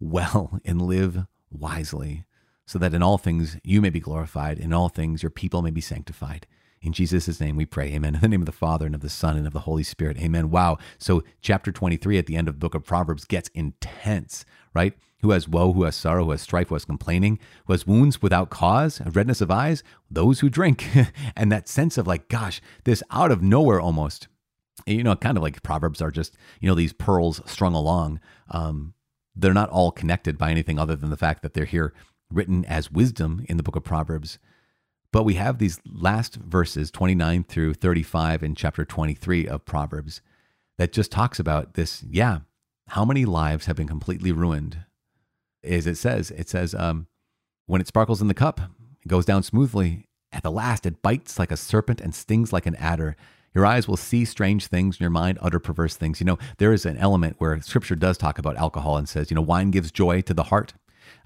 well 0.00 0.60
and 0.64 0.80
live 0.80 1.26
wisely, 1.50 2.24
so 2.72 2.78
that 2.78 2.94
in 2.94 3.02
all 3.02 3.18
things 3.18 3.58
you 3.62 3.82
may 3.82 3.90
be 3.90 4.00
glorified, 4.00 4.58
in 4.58 4.72
all 4.72 4.88
things 4.88 5.22
your 5.22 5.28
people 5.28 5.60
may 5.60 5.70
be 5.70 5.82
sanctified. 5.82 6.46
In 6.80 6.94
Jesus' 6.94 7.38
name 7.38 7.54
we 7.54 7.66
pray. 7.66 7.92
Amen. 7.92 8.14
In 8.14 8.22
the 8.22 8.28
name 8.28 8.40
of 8.40 8.46
the 8.46 8.50
Father 8.50 8.86
and 8.86 8.94
of 8.94 9.02
the 9.02 9.10
Son 9.10 9.36
and 9.36 9.46
of 9.46 9.52
the 9.52 9.60
Holy 9.60 9.82
Spirit. 9.82 10.16
Amen. 10.16 10.48
Wow. 10.48 10.78
So, 10.96 11.22
chapter 11.42 11.70
23 11.70 12.16
at 12.16 12.24
the 12.24 12.34
end 12.34 12.48
of 12.48 12.54
the 12.54 12.58
book 12.60 12.74
of 12.74 12.82
Proverbs 12.82 13.26
gets 13.26 13.50
intense, 13.50 14.46
right? 14.74 14.94
Who 15.20 15.32
has 15.32 15.46
woe, 15.46 15.74
who 15.74 15.82
has 15.82 15.96
sorrow, 15.96 16.24
who 16.24 16.30
has 16.30 16.40
strife, 16.40 16.68
who 16.68 16.74
has 16.74 16.86
complaining, 16.86 17.38
who 17.66 17.74
has 17.74 17.86
wounds 17.86 18.22
without 18.22 18.48
cause, 18.48 19.02
redness 19.04 19.42
of 19.42 19.50
eyes? 19.50 19.82
Those 20.10 20.40
who 20.40 20.48
drink. 20.48 20.88
and 21.36 21.52
that 21.52 21.68
sense 21.68 21.98
of 21.98 22.06
like, 22.06 22.30
gosh, 22.30 22.62
this 22.84 23.02
out 23.10 23.30
of 23.30 23.42
nowhere 23.42 23.82
almost. 23.82 24.28
You 24.86 25.04
know, 25.04 25.14
kind 25.14 25.36
of 25.36 25.42
like 25.42 25.62
Proverbs 25.62 26.00
are 26.00 26.10
just, 26.10 26.38
you 26.58 26.70
know, 26.70 26.74
these 26.74 26.94
pearls 26.94 27.42
strung 27.44 27.74
along. 27.74 28.18
Um, 28.50 28.94
they're 29.36 29.52
not 29.52 29.68
all 29.68 29.92
connected 29.92 30.38
by 30.38 30.50
anything 30.50 30.78
other 30.78 30.96
than 30.96 31.10
the 31.10 31.16
fact 31.18 31.42
that 31.42 31.54
they're 31.54 31.64
here 31.66 31.92
written 32.32 32.64
as 32.64 32.90
wisdom 32.90 33.44
in 33.48 33.56
the 33.56 33.62
book 33.62 33.76
of 33.76 33.84
Proverbs. 33.84 34.38
But 35.12 35.24
we 35.24 35.34
have 35.34 35.58
these 35.58 35.78
last 35.86 36.36
verses, 36.36 36.90
29 36.90 37.44
through 37.44 37.74
35 37.74 38.42
in 38.42 38.54
chapter 38.54 38.84
23 38.84 39.46
of 39.46 39.64
Proverbs, 39.64 40.22
that 40.78 40.92
just 40.92 41.12
talks 41.12 41.38
about 41.38 41.74
this. 41.74 42.02
Yeah, 42.02 42.40
how 42.88 43.04
many 43.04 43.24
lives 43.24 43.66
have 43.66 43.76
been 43.76 43.88
completely 43.88 44.32
ruined? 44.32 44.78
As 45.62 45.86
it 45.86 45.96
says, 45.96 46.30
it 46.30 46.48
says, 46.48 46.74
um, 46.74 47.06
when 47.66 47.80
it 47.80 47.86
sparkles 47.86 48.20
in 48.20 48.28
the 48.28 48.34
cup, 48.34 48.60
it 49.04 49.08
goes 49.08 49.24
down 49.24 49.42
smoothly. 49.42 50.08
At 50.32 50.42
the 50.42 50.50
last, 50.50 50.86
it 50.86 51.02
bites 51.02 51.38
like 51.38 51.52
a 51.52 51.56
serpent 51.56 52.00
and 52.00 52.14
stings 52.14 52.52
like 52.52 52.66
an 52.66 52.74
adder. 52.76 53.16
Your 53.54 53.66
eyes 53.66 53.86
will 53.86 53.98
see 53.98 54.24
strange 54.24 54.66
things, 54.66 54.96
and 54.96 55.02
your 55.02 55.10
mind 55.10 55.38
utter 55.42 55.58
perverse 55.58 55.94
things. 55.94 56.20
You 56.20 56.26
know, 56.26 56.38
there 56.56 56.72
is 56.72 56.86
an 56.86 56.96
element 56.96 57.36
where 57.38 57.60
scripture 57.60 57.94
does 57.94 58.16
talk 58.16 58.38
about 58.38 58.56
alcohol 58.56 58.96
and 58.96 59.08
says, 59.08 59.30
you 59.30 59.34
know, 59.34 59.42
wine 59.42 59.70
gives 59.70 59.92
joy 59.92 60.22
to 60.22 60.34
the 60.34 60.44
heart, 60.44 60.72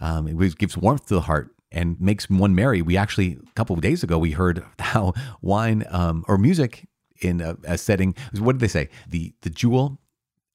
um, 0.01 0.29
it 0.29 0.59
gives 0.59 0.77
warmth 0.77 1.07
to 1.07 1.15
the 1.15 1.23
heart 1.23 1.51
and 1.73 2.01
makes 2.01 2.31
one 2.31 2.55
merry. 2.55 2.83
We 2.83 2.97
actually, 2.97 3.39
a 3.47 3.53
couple 3.55 3.75
of 3.75 3.83
days 3.83 4.03
ago, 4.03 4.19
we 4.19 4.33
heard 4.33 4.65
how 4.79 5.13
wine 5.43 5.85
um, 5.91 6.25
or 6.29 6.39
music 6.39 6.89
in 7.21 7.41
a, 7.41 7.57
a 7.65 7.79
setting, 7.79 8.15
what 8.39 8.53
did 8.53 8.61
they 8.61 8.69
say? 8.69 8.89
The, 9.09 9.35
the 9.43 9.51
jewel 9.51 10.01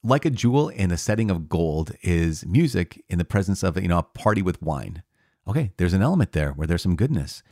like 0.03 0.25
a 0.25 0.29
jewel 0.29 0.69
in 0.69 0.91
a 0.91 0.98
setting 0.98 1.29
of 1.29 1.48
gold 1.48 1.91
is 2.01 2.45
music 2.45 3.03
in 3.07 3.17
the 3.17 3.25
presence 3.25 3.63
of 3.63 3.79
you 3.79 3.88
know 3.88 4.00
a 4.00 4.03
party 4.03 4.41
with 4.41 4.62
wine 4.62 5.03
okay 5.48 5.71
there's 5.77 5.93
an 5.93 6.01
element 6.01 6.31
there 6.31 6.51
where 6.51 6.67
there's 6.67 6.81
some 6.81 6.95
goodness 6.95 7.43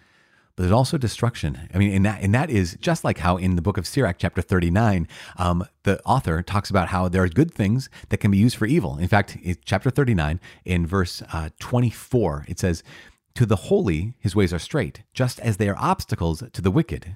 but 0.60 0.63
there's 0.63 0.74
also 0.74 0.98
destruction. 0.98 1.70
I 1.74 1.78
mean, 1.78 1.94
and 1.94 2.06
that, 2.06 2.22
and 2.22 2.36
that 2.36 2.50
is 2.50 2.78
just 2.82 3.06
like 3.06 3.20
how 3.20 3.38
in 3.38 3.56
the 3.56 3.62
book 3.62 3.78
of 3.78 3.88
Sirach, 3.88 4.18
chapter 4.20 4.42
39, 4.42 5.08
um, 5.38 5.66
the 5.84 6.04
author 6.04 6.42
talks 6.42 6.70
about 6.70 6.89
how 6.89 7.08
there 7.08 7.24
are 7.24 7.30
good 7.30 7.54
things 7.54 7.89
that 8.10 8.18
can 8.18 8.30
be 8.30 8.39
used 8.39 8.58
for 8.58 8.66
evil. 8.66 8.98
In 8.98 9.08
fact, 9.08 9.38
chapter 9.63 9.89
39, 9.89 10.42
in 10.66 10.86
verse 10.86 11.24
uh, 11.32 11.48
24, 11.62 12.44
it 12.50 12.60
says, 12.60 12.84
To 13.36 13.46
the 13.46 13.56
holy, 13.56 14.16
his 14.20 14.36
ways 14.36 14.51
are 14.51 14.60
straight, 14.60 15.04
just 15.13 15.39
as 15.39 15.56
they 15.56 15.70
are 15.70 15.78
obstacles 15.78 16.44
to 16.51 16.62
the 16.62 16.72
wicked. 16.72 17.16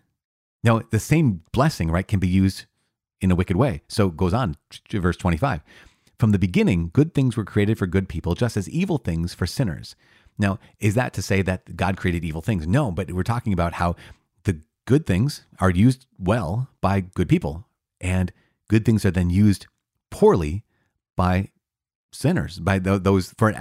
Now, 0.64 0.80
the 0.92 0.98
same 0.98 1.42
blessing, 1.52 1.92
right, 1.92 2.08
can 2.08 2.22
be 2.22 2.30
used 2.30 2.64
in 3.20 3.30
a 3.30 3.36
wicked 3.36 3.58
way. 3.58 3.82
So 3.90 4.08
it 4.08 4.16
goes 4.16 4.34
on 4.34 4.56
to 4.88 5.02
verse 5.02 5.18
25. 5.18 5.64
From 6.18 6.32
the 6.32 6.40
beginning, 6.40 6.92
good 6.94 7.14
things 7.14 7.36
were 7.36 7.44
created 7.44 7.78
for 7.78 7.88
good 7.88 8.08
people, 8.08 8.36
just 8.36 8.56
as 8.56 8.70
evil 8.70 9.00
things 9.00 9.34
for 9.34 9.46
sinners. 9.46 9.98
Now, 10.44 10.60
is 10.82 10.94
that 10.96 11.14
to 11.14 11.22
say 11.22 11.42
that 11.42 11.78
God 11.78 11.96
created 11.96 12.26
evil 12.26 12.42
things? 12.42 12.68
No, 12.68 12.92
but 12.92 13.10
we're 13.10 13.24
talking 13.24 13.54
about 13.54 13.74
how 13.74 13.96
the 14.44 14.60
good 14.86 15.06
things 15.06 15.46
are 15.60 15.70
used 15.70 16.06
well 16.20 16.68
by 16.82 17.00
good 17.00 17.30
people, 17.30 17.66
and 18.02 18.34
good 18.68 18.84
things 18.84 19.06
are 19.06 19.12
then 19.12 19.30
used 19.30 19.68
poorly 20.10 20.66
by 21.16 21.50
sinners 22.14 22.60
by 22.60 22.80
those 22.80 23.34
for 23.38 23.54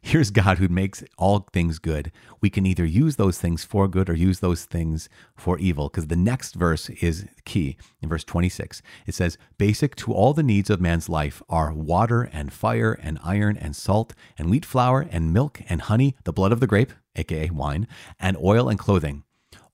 here's 0.00 0.30
god 0.30 0.58
who 0.58 0.68
makes 0.68 1.02
all 1.16 1.48
things 1.52 1.78
good. 1.78 2.12
We 2.40 2.50
can 2.50 2.66
either 2.66 2.84
use 2.84 3.16
those 3.16 3.38
things 3.38 3.64
for 3.64 3.88
good 3.88 4.08
or 4.08 4.14
use 4.14 4.40
those 4.40 4.64
things 4.64 5.08
for 5.36 5.58
evil 5.58 5.88
because 5.88 6.06
the 6.06 6.16
next 6.16 6.54
verse 6.54 6.88
is 6.90 7.26
key. 7.44 7.76
In 8.00 8.08
verse 8.08 8.24
26 8.24 8.82
it 9.06 9.14
says 9.14 9.38
basic 9.56 9.96
to 9.96 10.12
all 10.12 10.34
the 10.34 10.42
needs 10.42 10.70
of 10.70 10.80
man's 10.80 11.08
life 11.08 11.42
are 11.48 11.72
water 11.72 12.22
and 12.32 12.52
fire 12.52 12.92
and 12.92 13.18
iron 13.24 13.56
and 13.56 13.74
salt 13.74 14.14
and 14.36 14.50
wheat 14.50 14.64
flour 14.64 15.06
and 15.10 15.32
milk 15.32 15.60
and 15.68 15.82
honey 15.82 16.14
the 16.24 16.32
blood 16.32 16.52
of 16.52 16.60
the 16.60 16.66
grape 16.66 16.92
aka 17.16 17.50
wine 17.50 17.88
and 18.20 18.36
oil 18.36 18.68
and 18.68 18.78
clothing. 18.78 19.24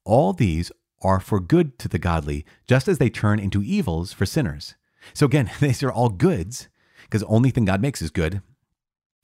All 0.04 0.32
these 0.32 0.70
are 1.02 1.20
for 1.20 1.40
good 1.40 1.78
to 1.78 1.88
the 1.88 1.98
godly 1.98 2.44
just 2.66 2.88
as 2.88 2.98
they 2.98 3.10
turn 3.10 3.38
into 3.38 3.62
evils 3.62 4.12
for 4.12 4.26
sinners. 4.26 4.74
So 5.12 5.26
again 5.26 5.50
these 5.60 5.82
are 5.82 5.92
all 5.92 6.08
goods 6.08 6.68
because 7.14 7.22
the 7.22 7.32
only 7.32 7.50
thing 7.50 7.64
God 7.64 7.80
makes 7.80 8.02
is 8.02 8.10
good. 8.10 8.42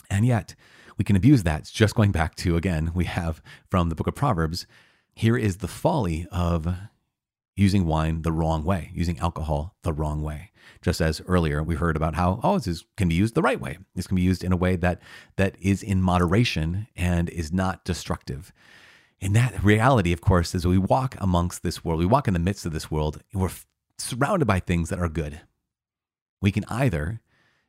And 0.08 0.24
yet, 0.24 0.54
we 0.96 1.04
can 1.04 1.16
abuse 1.16 1.42
that. 1.42 1.62
It's 1.62 1.72
just 1.72 1.96
going 1.96 2.12
back 2.12 2.36
to, 2.36 2.54
again, 2.54 2.92
we 2.94 3.04
have 3.06 3.42
from 3.68 3.88
the 3.88 3.96
book 3.96 4.06
of 4.06 4.14
Proverbs, 4.14 4.64
here 5.12 5.36
is 5.36 5.56
the 5.56 5.66
folly 5.66 6.28
of 6.30 6.72
using 7.56 7.86
wine 7.86 8.22
the 8.22 8.30
wrong 8.30 8.62
way, 8.62 8.92
using 8.94 9.18
alcohol 9.18 9.74
the 9.82 9.92
wrong 9.92 10.22
way. 10.22 10.52
Just 10.80 11.00
as 11.00 11.20
earlier 11.26 11.64
we 11.64 11.74
heard 11.74 11.96
about 11.96 12.14
how 12.14 12.38
oh 12.44 12.60
this 12.60 12.84
can 12.96 13.08
be 13.08 13.16
used 13.16 13.34
the 13.34 13.42
right 13.42 13.60
way. 13.60 13.78
This 13.96 14.06
can 14.06 14.14
be 14.14 14.22
used 14.22 14.44
in 14.44 14.52
a 14.52 14.56
way 14.56 14.76
that 14.76 15.02
that 15.34 15.56
is 15.60 15.82
in 15.82 16.00
moderation 16.00 16.86
and 16.94 17.28
is 17.28 17.52
not 17.52 17.84
destructive. 17.84 18.52
In 19.18 19.32
that 19.32 19.64
reality, 19.64 20.12
of 20.12 20.20
course, 20.20 20.54
as 20.54 20.64
we 20.64 20.78
walk 20.78 21.16
amongst 21.18 21.64
this 21.64 21.84
world, 21.84 21.98
we 21.98 22.06
walk 22.06 22.28
in 22.28 22.34
the 22.34 22.38
midst 22.40 22.64
of 22.64 22.72
this 22.72 22.88
world, 22.88 23.20
we're 23.34 23.50
surrounded 23.98 24.46
by 24.46 24.60
things 24.60 24.90
that 24.90 25.00
are 25.00 25.08
good. 25.08 25.40
We 26.40 26.52
can 26.52 26.64
either 26.68 27.20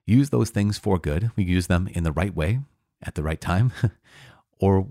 use 0.06 0.30
those 0.30 0.50
things 0.50 0.78
for 0.78 0.98
good. 0.98 1.32
We 1.36 1.44
use 1.44 1.68
them 1.68 1.88
in 1.88 2.04
the 2.04 2.12
right 2.12 2.36
way 2.36 2.60
at 3.04 3.16
the 3.16 3.24
right 3.24 3.42
time, 3.42 3.72
or 4.60 4.88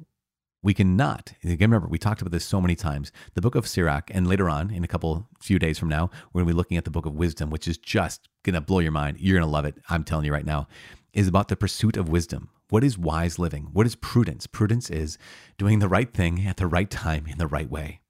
we 0.63 0.75
cannot. 0.75 1.33
Again, 1.43 1.71
remember, 1.71 1.89
we 1.89 1.99
talked 1.99 2.21
about 2.21 2.33
this 2.33 2.45
so 2.45 2.61
many 2.61 2.75
times. 2.75 3.13
The 3.35 3.41
book 3.41 3.55
of 3.55 3.67
Sirach, 3.67 4.11
and 4.13 4.27
later 4.27 4.49
on, 4.51 4.71
in 4.71 4.85
a 4.85 4.89
couple 4.89 5.27
few 5.41 5.59
days 5.59 5.79
from 5.79 5.89
now, 5.89 6.11
we're 6.33 6.41
going 6.41 6.49
to 6.49 6.55
be 6.55 6.57
looking 6.57 6.77
at 6.77 6.85
the 6.85 6.91
book 6.91 7.07
of 7.07 7.15
wisdom, 7.15 7.51
which 7.51 7.67
is 7.67 7.79
just 7.79 8.29
going 8.43 8.55
to 8.55 8.61
blow 8.61 8.81
your 8.81 8.93
mind. 8.93 9.19
You're 9.21 9.39
going 9.39 9.49
to 9.49 9.53
love 9.53 9.65
it. 9.65 9.77
I'm 9.89 10.05
telling 10.05 10.27
you 10.27 10.33
right 10.33 10.45
now, 10.45 10.69
is 11.13 11.29
about 11.29 11.49
the 11.49 11.57
pursuit 11.57 11.97
of 11.97 12.09
wisdom. 12.09 12.51
What 12.69 12.85
is 12.85 12.99
wise 12.99 13.39
living? 13.39 13.71
What 13.73 13.87
is 13.87 13.97
prudence? 13.97 14.47
Prudence 14.47 14.91
is 14.91 15.19
doing 15.59 15.79
the 15.81 15.89
right 15.89 16.13
thing 16.13 16.47
at 16.47 16.57
the 16.57 16.67
right 16.67 16.91
time 16.91 17.27
in 17.27 17.39
the 17.39 17.49
right 17.49 17.69
way. 17.69 18.01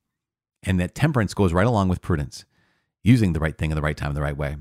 And 0.62 0.78
that 0.80 0.94
temperance 0.94 1.32
goes 1.32 1.52
right 1.52 1.66
along 1.66 1.88
with 1.88 2.02
prudence, 2.02 2.44
using 3.02 3.32
the 3.32 3.40
right 3.40 3.56
thing 3.56 3.70
in 3.70 3.76
the 3.76 3.82
right 3.82 3.96
time 3.96 4.10
in 4.10 4.14
the 4.14 4.20
right 4.20 4.36
way. 4.36 4.56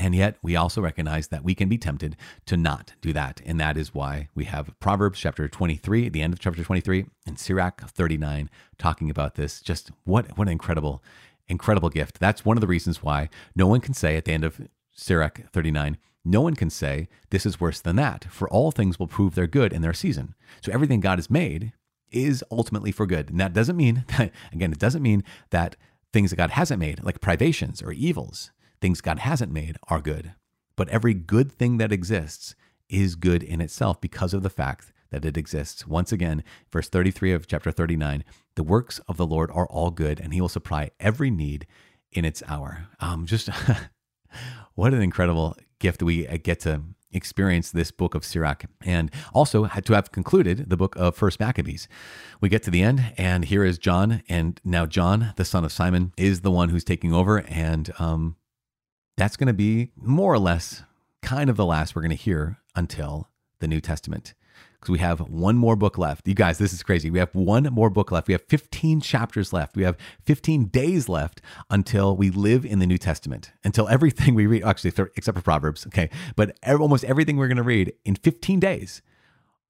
And 0.00 0.14
yet, 0.14 0.38
we 0.42 0.56
also 0.56 0.80
recognize 0.80 1.28
that 1.28 1.44
we 1.44 1.54
can 1.54 1.68
be 1.68 1.76
tempted 1.76 2.16
to 2.46 2.56
not 2.56 2.94
do 3.02 3.12
that. 3.12 3.42
And 3.44 3.60
that 3.60 3.76
is 3.76 3.92
why 3.92 4.30
we 4.34 4.44
have 4.44 4.72
Proverbs 4.80 5.20
chapter 5.20 5.46
23, 5.46 6.08
the 6.08 6.22
end 6.22 6.32
of 6.32 6.38
chapter 6.38 6.64
23, 6.64 7.04
and 7.26 7.38
Sirach 7.38 7.82
39 7.86 8.48
talking 8.78 9.10
about 9.10 9.34
this. 9.34 9.60
Just 9.60 9.90
what, 10.04 10.38
what 10.38 10.48
an 10.48 10.52
incredible, 10.52 11.04
incredible 11.48 11.90
gift. 11.90 12.18
That's 12.18 12.46
one 12.46 12.56
of 12.56 12.62
the 12.62 12.66
reasons 12.66 13.02
why 13.02 13.28
no 13.54 13.66
one 13.66 13.82
can 13.82 13.92
say 13.92 14.16
at 14.16 14.24
the 14.24 14.32
end 14.32 14.42
of 14.42 14.66
Sirach 14.90 15.42
39, 15.52 15.98
no 16.24 16.40
one 16.40 16.54
can 16.54 16.70
say 16.70 17.06
this 17.28 17.44
is 17.44 17.60
worse 17.60 17.82
than 17.82 17.96
that, 17.96 18.24
for 18.30 18.48
all 18.48 18.70
things 18.70 18.98
will 18.98 19.06
prove 19.06 19.34
their 19.34 19.46
good 19.46 19.70
in 19.70 19.82
their 19.82 19.92
season. 19.92 20.34
So 20.62 20.72
everything 20.72 21.00
God 21.00 21.18
has 21.18 21.28
made 21.28 21.74
is 22.10 22.42
ultimately 22.50 22.90
for 22.90 23.04
good. 23.04 23.28
And 23.28 23.38
that 23.38 23.52
doesn't 23.52 23.76
mean 23.76 24.06
that, 24.16 24.32
again, 24.50 24.72
it 24.72 24.78
doesn't 24.78 25.02
mean 25.02 25.24
that 25.50 25.76
things 26.10 26.30
that 26.30 26.36
God 26.36 26.52
hasn't 26.52 26.80
made, 26.80 27.04
like 27.04 27.20
privations 27.20 27.82
or 27.82 27.92
evils, 27.92 28.50
Things 28.80 29.00
God 29.00 29.20
hasn't 29.20 29.52
made 29.52 29.76
are 29.88 30.00
good. 30.00 30.34
But 30.76 30.88
every 30.88 31.14
good 31.14 31.52
thing 31.52 31.78
that 31.78 31.92
exists 31.92 32.54
is 32.88 33.14
good 33.14 33.42
in 33.42 33.60
itself 33.60 34.00
because 34.00 34.34
of 34.34 34.42
the 34.42 34.50
fact 34.50 34.92
that 35.10 35.24
it 35.24 35.36
exists. 35.36 35.86
Once 35.86 36.12
again, 36.12 36.42
verse 36.72 36.88
33 36.88 37.32
of 37.32 37.46
chapter 37.46 37.70
39 37.70 38.24
the 38.56 38.64
works 38.64 38.98
of 39.08 39.16
the 39.16 39.26
Lord 39.26 39.50
are 39.52 39.66
all 39.68 39.90
good, 39.90 40.20
and 40.20 40.34
he 40.34 40.40
will 40.40 40.48
supply 40.48 40.90
every 40.98 41.30
need 41.30 41.66
in 42.12 42.24
its 42.24 42.42
hour. 42.46 42.88
Um, 42.98 43.24
just 43.24 43.48
what 44.74 44.92
an 44.92 45.00
incredible 45.00 45.56
gift 45.78 46.02
we 46.02 46.26
uh, 46.26 46.36
get 46.42 46.60
to 46.60 46.82
experience 47.12 47.70
this 47.70 47.90
book 47.90 48.14
of 48.14 48.24
Sirach 48.24 48.64
and 48.84 49.10
also 49.32 49.66
to 49.66 49.94
have 49.94 50.12
concluded 50.12 50.70
the 50.70 50.76
book 50.76 50.94
of 50.96 51.16
First 51.16 51.40
Maccabees. 51.40 51.88
We 52.40 52.48
get 52.48 52.62
to 52.64 52.70
the 52.70 52.82
end, 52.82 53.12
and 53.16 53.46
here 53.46 53.64
is 53.64 53.78
John, 53.78 54.22
and 54.28 54.60
now 54.64 54.86
John, 54.86 55.32
the 55.36 55.44
son 55.44 55.64
of 55.64 55.72
Simon, 55.72 56.12
is 56.16 56.42
the 56.42 56.50
one 56.50 56.68
who's 56.68 56.84
taking 56.84 57.12
over, 57.12 57.38
and 57.48 57.90
um, 57.98 58.36
that's 59.20 59.36
going 59.36 59.48
to 59.48 59.52
be 59.52 59.90
more 59.96 60.32
or 60.32 60.38
less 60.38 60.82
kind 61.20 61.50
of 61.50 61.56
the 61.58 61.66
last 61.66 61.94
we're 61.94 62.00
going 62.00 62.08
to 62.08 62.16
hear 62.16 62.56
until 62.74 63.28
the 63.58 63.68
New 63.68 63.78
Testament. 63.78 64.32
Because 64.72 64.90
we 64.90 64.98
have 65.00 65.20
one 65.20 65.58
more 65.58 65.76
book 65.76 65.98
left. 65.98 66.26
You 66.26 66.32
guys, 66.32 66.56
this 66.56 66.72
is 66.72 66.82
crazy. 66.82 67.10
We 67.10 67.18
have 67.18 67.34
one 67.34 67.64
more 67.64 67.90
book 67.90 68.10
left. 68.10 68.28
We 68.28 68.32
have 68.32 68.44
15 68.48 69.02
chapters 69.02 69.52
left. 69.52 69.76
We 69.76 69.82
have 69.82 69.98
15 70.24 70.68
days 70.68 71.06
left 71.06 71.42
until 71.68 72.16
we 72.16 72.30
live 72.30 72.64
in 72.64 72.78
the 72.78 72.86
New 72.86 72.96
Testament. 72.96 73.52
Until 73.62 73.88
everything 73.88 74.34
we 74.34 74.46
read, 74.46 74.64
actually, 74.64 74.94
except 75.14 75.36
for 75.36 75.44
Proverbs, 75.44 75.86
okay? 75.88 76.08
But 76.34 76.56
almost 76.66 77.04
everything 77.04 77.36
we're 77.36 77.48
going 77.48 77.58
to 77.58 77.62
read 77.62 77.92
in 78.06 78.14
15 78.14 78.58
days 78.58 79.02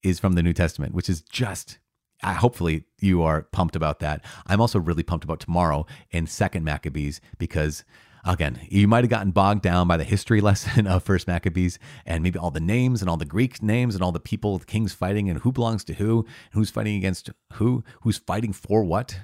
is 0.05 0.21
from 0.21 0.35
the 0.35 0.45
New 0.45 0.53
Testament, 0.53 0.95
which 0.95 1.09
is 1.09 1.23
just 1.23 1.79
uh, 2.23 2.35
hopefully 2.35 2.85
you 3.01 3.23
are 3.23 3.43
pumped 3.51 3.75
about 3.75 3.99
that. 3.99 4.25
I'm 4.47 4.61
also 4.61 4.79
really 4.79 5.03
pumped 5.03 5.25
about 5.25 5.41
tomorrow 5.41 5.87
in 6.11 6.27
Second 6.27 6.65
Maccabees 6.65 7.21
because 7.39 7.83
Again, 8.25 8.61
you 8.69 8.87
might 8.87 9.05
have 9.05 9.11
gotten 9.11 9.31
bogged 9.31 9.63
down 9.63 9.89
by 9.89 9.97
the 9.97 10.05
history 10.05 10.41
lesson 10.43 10.87
of 10.87 11.03
First 11.03 11.27
Maccabees 11.27 11.79
and 12.05 12.23
maybe 12.23 12.39
all 12.39 12.51
the 12.51 12.61
names 12.61 13.01
and 13.01 13.11
all 13.11 13.17
the 13.17 13.25
Greek 13.25 13.63
names 13.63 13.95
and 13.95 14.03
all 14.03 14.13
the 14.13 14.21
people, 14.21 14.59
the 14.59 14.67
kings 14.67 14.93
fighting 14.93 15.29
and 15.31 15.41
who 15.41 15.53
belongs 15.53 15.85
to 15.85 15.95
who, 15.95 16.21
and 16.21 16.55
who's 16.55 16.71
fighting 16.71 16.97
against 16.97 17.31
who, 17.55 17.85
who's 18.03 18.19
fighting 18.19 18.53
for 18.53 18.85
what. 18.85 19.21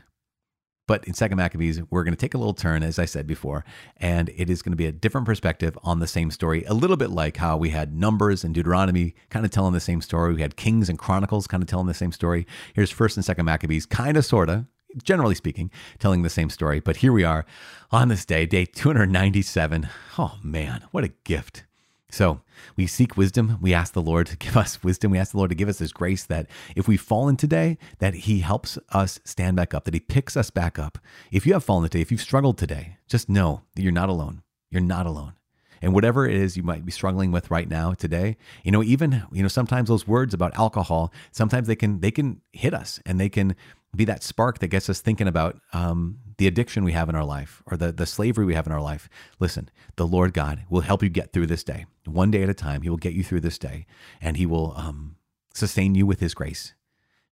But 0.86 1.04
in 1.04 1.14
Second 1.14 1.38
Maccabees, 1.38 1.82
we're 1.90 2.04
going 2.04 2.14
to 2.14 2.20
take 2.20 2.34
a 2.34 2.38
little 2.38 2.54
turn, 2.54 2.84
as 2.84 2.98
I 2.98 3.06
said 3.06 3.26
before, 3.26 3.64
and 3.96 4.30
it 4.36 4.48
is 4.48 4.62
going 4.62 4.72
to 4.72 4.76
be 4.76 4.86
a 4.86 4.92
different 4.92 5.26
perspective 5.26 5.76
on 5.82 5.98
the 5.98 6.06
same 6.06 6.30
story, 6.30 6.62
a 6.64 6.74
little 6.74 6.96
bit 6.96 7.10
like 7.10 7.38
how 7.38 7.56
we 7.56 7.70
had 7.70 7.92
Numbers 7.92 8.44
and 8.44 8.54
Deuteronomy 8.54 9.16
kind 9.28 9.44
of 9.44 9.50
telling 9.50 9.72
the 9.72 9.80
same 9.80 10.00
story. 10.00 10.34
We 10.34 10.42
had 10.42 10.56
Kings 10.56 10.88
and 10.88 10.96
Chronicles 10.96 11.48
kind 11.48 11.60
of 11.62 11.68
telling 11.68 11.88
the 11.88 11.94
same 11.94 12.12
story. 12.12 12.46
Here's 12.72 12.92
First 12.92 13.16
and 13.16 13.24
Second 13.24 13.46
Maccabees, 13.46 13.84
kind 13.84 14.16
of, 14.16 14.24
sort 14.24 14.48
of, 14.48 14.66
generally 15.02 15.34
speaking, 15.34 15.70
telling 15.98 16.22
the 16.22 16.30
same 16.30 16.50
story. 16.50 16.80
But 16.80 16.96
here 16.96 17.12
we 17.12 17.24
are 17.24 17.44
on 17.90 18.08
this 18.08 18.24
day, 18.24 18.46
day 18.46 18.64
297. 18.64 19.88
Oh 20.18 20.38
man, 20.42 20.84
what 20.90 21.04
a 21.04 21.12
gift. 21.24 21.64
So 22.10 22.40
we 22.76 22.86
seek 22.86 23.16
wisdom. 23.16 23.58
We 23.60 23.74
ask 23.74 23.92
the 23.92 24.02
Lord 24.02 24.28
to 24.28 24.36
give 24.38 24.56
us 24.56 24.82
wisdom. 24.82 25.10
We 25.10 25.18
ask 25.18 25.32
the 25.32 25.38
Lord 25.38 25.50
to 25.50 25.56
give 25.56 25.68
us 25.68 25.78
His 25.78 25.92
grace 25.92 26.24
that 26.24 26.48
if 26.74 26.88
we've 26.88 27.00
fallen 27.00 27.36
today, 27.36 27.78
that 27.98 28.14
He 28.14 28.40
helps 28.40 28.78
us 28.90 29.20
stand 29.24 29.56
back 29.56 29.74
up, 29.74 29.84
that 29.84 29.94
He 29.94 30.00
picks 30.00 30.36
us 30.36 30.50
back 30.50 30.78
up. 30.78 30.98
If 31.30 31.46
you 31.46 31.52
have 31.54 31.64
fallen 31.64 31.84
today, 31.84 32.00
if 32.00 32.10
you've 32.10 32.20
struggled 32.20 32.58
today, 32.58 32.98
just 33.08 33.28
know 33.28 33.62
that 33.74 33.82
you're 33.82 33.92
not 33.92 34.08
alone. 34.08 34.42
You're 34.70 34.82
not 34.82 35.06
alone. 35.06 35.34
And 35.82 35.92
whatever 35.92 36.26
it 36.26 36.34
is 36.34 36.56
you 36.56 36.62
might 36.62 36.84
be 36.84 36.92
struggling 36.92 37.32
with 37.32 37.50
right 37.50 37.68
now 37.68 37.92
today, 37.92 38.36
you 38.64 38.72
know, 38.72 38.82
even, 38.82 39.24
you 39.30 39.42
know, 39.42 39.48
sometimes 39.48 39.88
those 39.88 40.06
words 40.06 40.32
about 40.32 40.56
alcohol, 40.58 41.12
sometimes 41.32 41.66
they 41.66 41.76
can 41.76 42.00
they 42.00 42.10
can 42.10 42.40
hit 42.52 42.72
us 42.72 42.98
and 43.04 43.20
they 43.20 43.28
can 43.28 43.54
be 43.96 44.04
that 44.04 44.22
spark 44.22 44.58
that 44.60 44.68
gets 44.68 44.88
us 44.88 45.00
thinking 45.00 45.28
about 45.28 45.58
um, 45.72 46.18
the 46.38 46.46
addiction 46.46 46.84
we 46.84 46.92
have 46.92 47.08
in 47.08 47.14
our 47.14 47.24
life 47.24 47.62
or 47.66 47.76
the, 47.76 47.92
the 47.92 48.06
slavery 48.06 48.44
we 48.44 48.54
have 48.54 48.66
in 48.66 48.72
our 48.72 48.80
life. 48.80 49.08
Listen, 49.40 49.68
the 49.96 50.06
Lord 50.06 50.32
God 50.34 50.64
will 50.68 50.82
help 50.82 51.02
you 51.02 51.08
get 51.08 51.32
through 51.32 51.46
this 51.46 51.64
day. 51.64 51.86
One 52.04 52.30
day 52.30 52.42
at 52.42 52.48
a 52.48 52.54
time, 52.54 52.82
He 52.82 52.90
will 52.90 52.96
get 52.96 53.14
you 53.14 53.24
through 53.24 53.40
this 53.40 53.58
day 53.58 53.86
and 54.20 54.36
He 54.36 54.46
will 54.46 54.74
um, 54.76 55.16
sustain 55.54 55.94
you 55.94 56.06
with 56.06 56.20
His 56.20 56.34
grace 56.34 56.74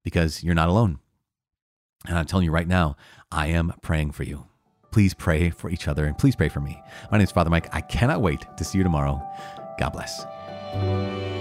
because 0.03 0.43
you're 0.43 0.55
not 0.55 0.69
alone. 0.69 0.99
And 2.07 2.19
I'm 2.19 2.27
telling 2.27 2.45
you 2.45 2.53
right 2.53 2.69
now, 2.69 2.97
I 3.33 3.47
am 3.49 3.73
praying 3.81 4.13
for 4.13 4.25
you. 4.25 4.47
Please 4.91 5.15
pray 5.15 5.51
for 5.51 5.71
each 5.71 5.89
other 5.89 6.05
and 6.05 6.17
please 6.17 6.37
pray 6.37 6.49
for 6.49 6.61
me. 6.61 6.81
My 7.11 7.19
name 7.19 7.25
is 7.25 7.33
Father 7.33 7.51
Mike. 7.51 7.75
I 7.75 7.81
cannot 7.81 8.23
wait 8.23 8.47
to 8.57 8.65
see 8.65 8.79
you 8.79 8.85
tomorrow. 8.85 9.21
God 9.79 9.91
bless. 9.91 11.34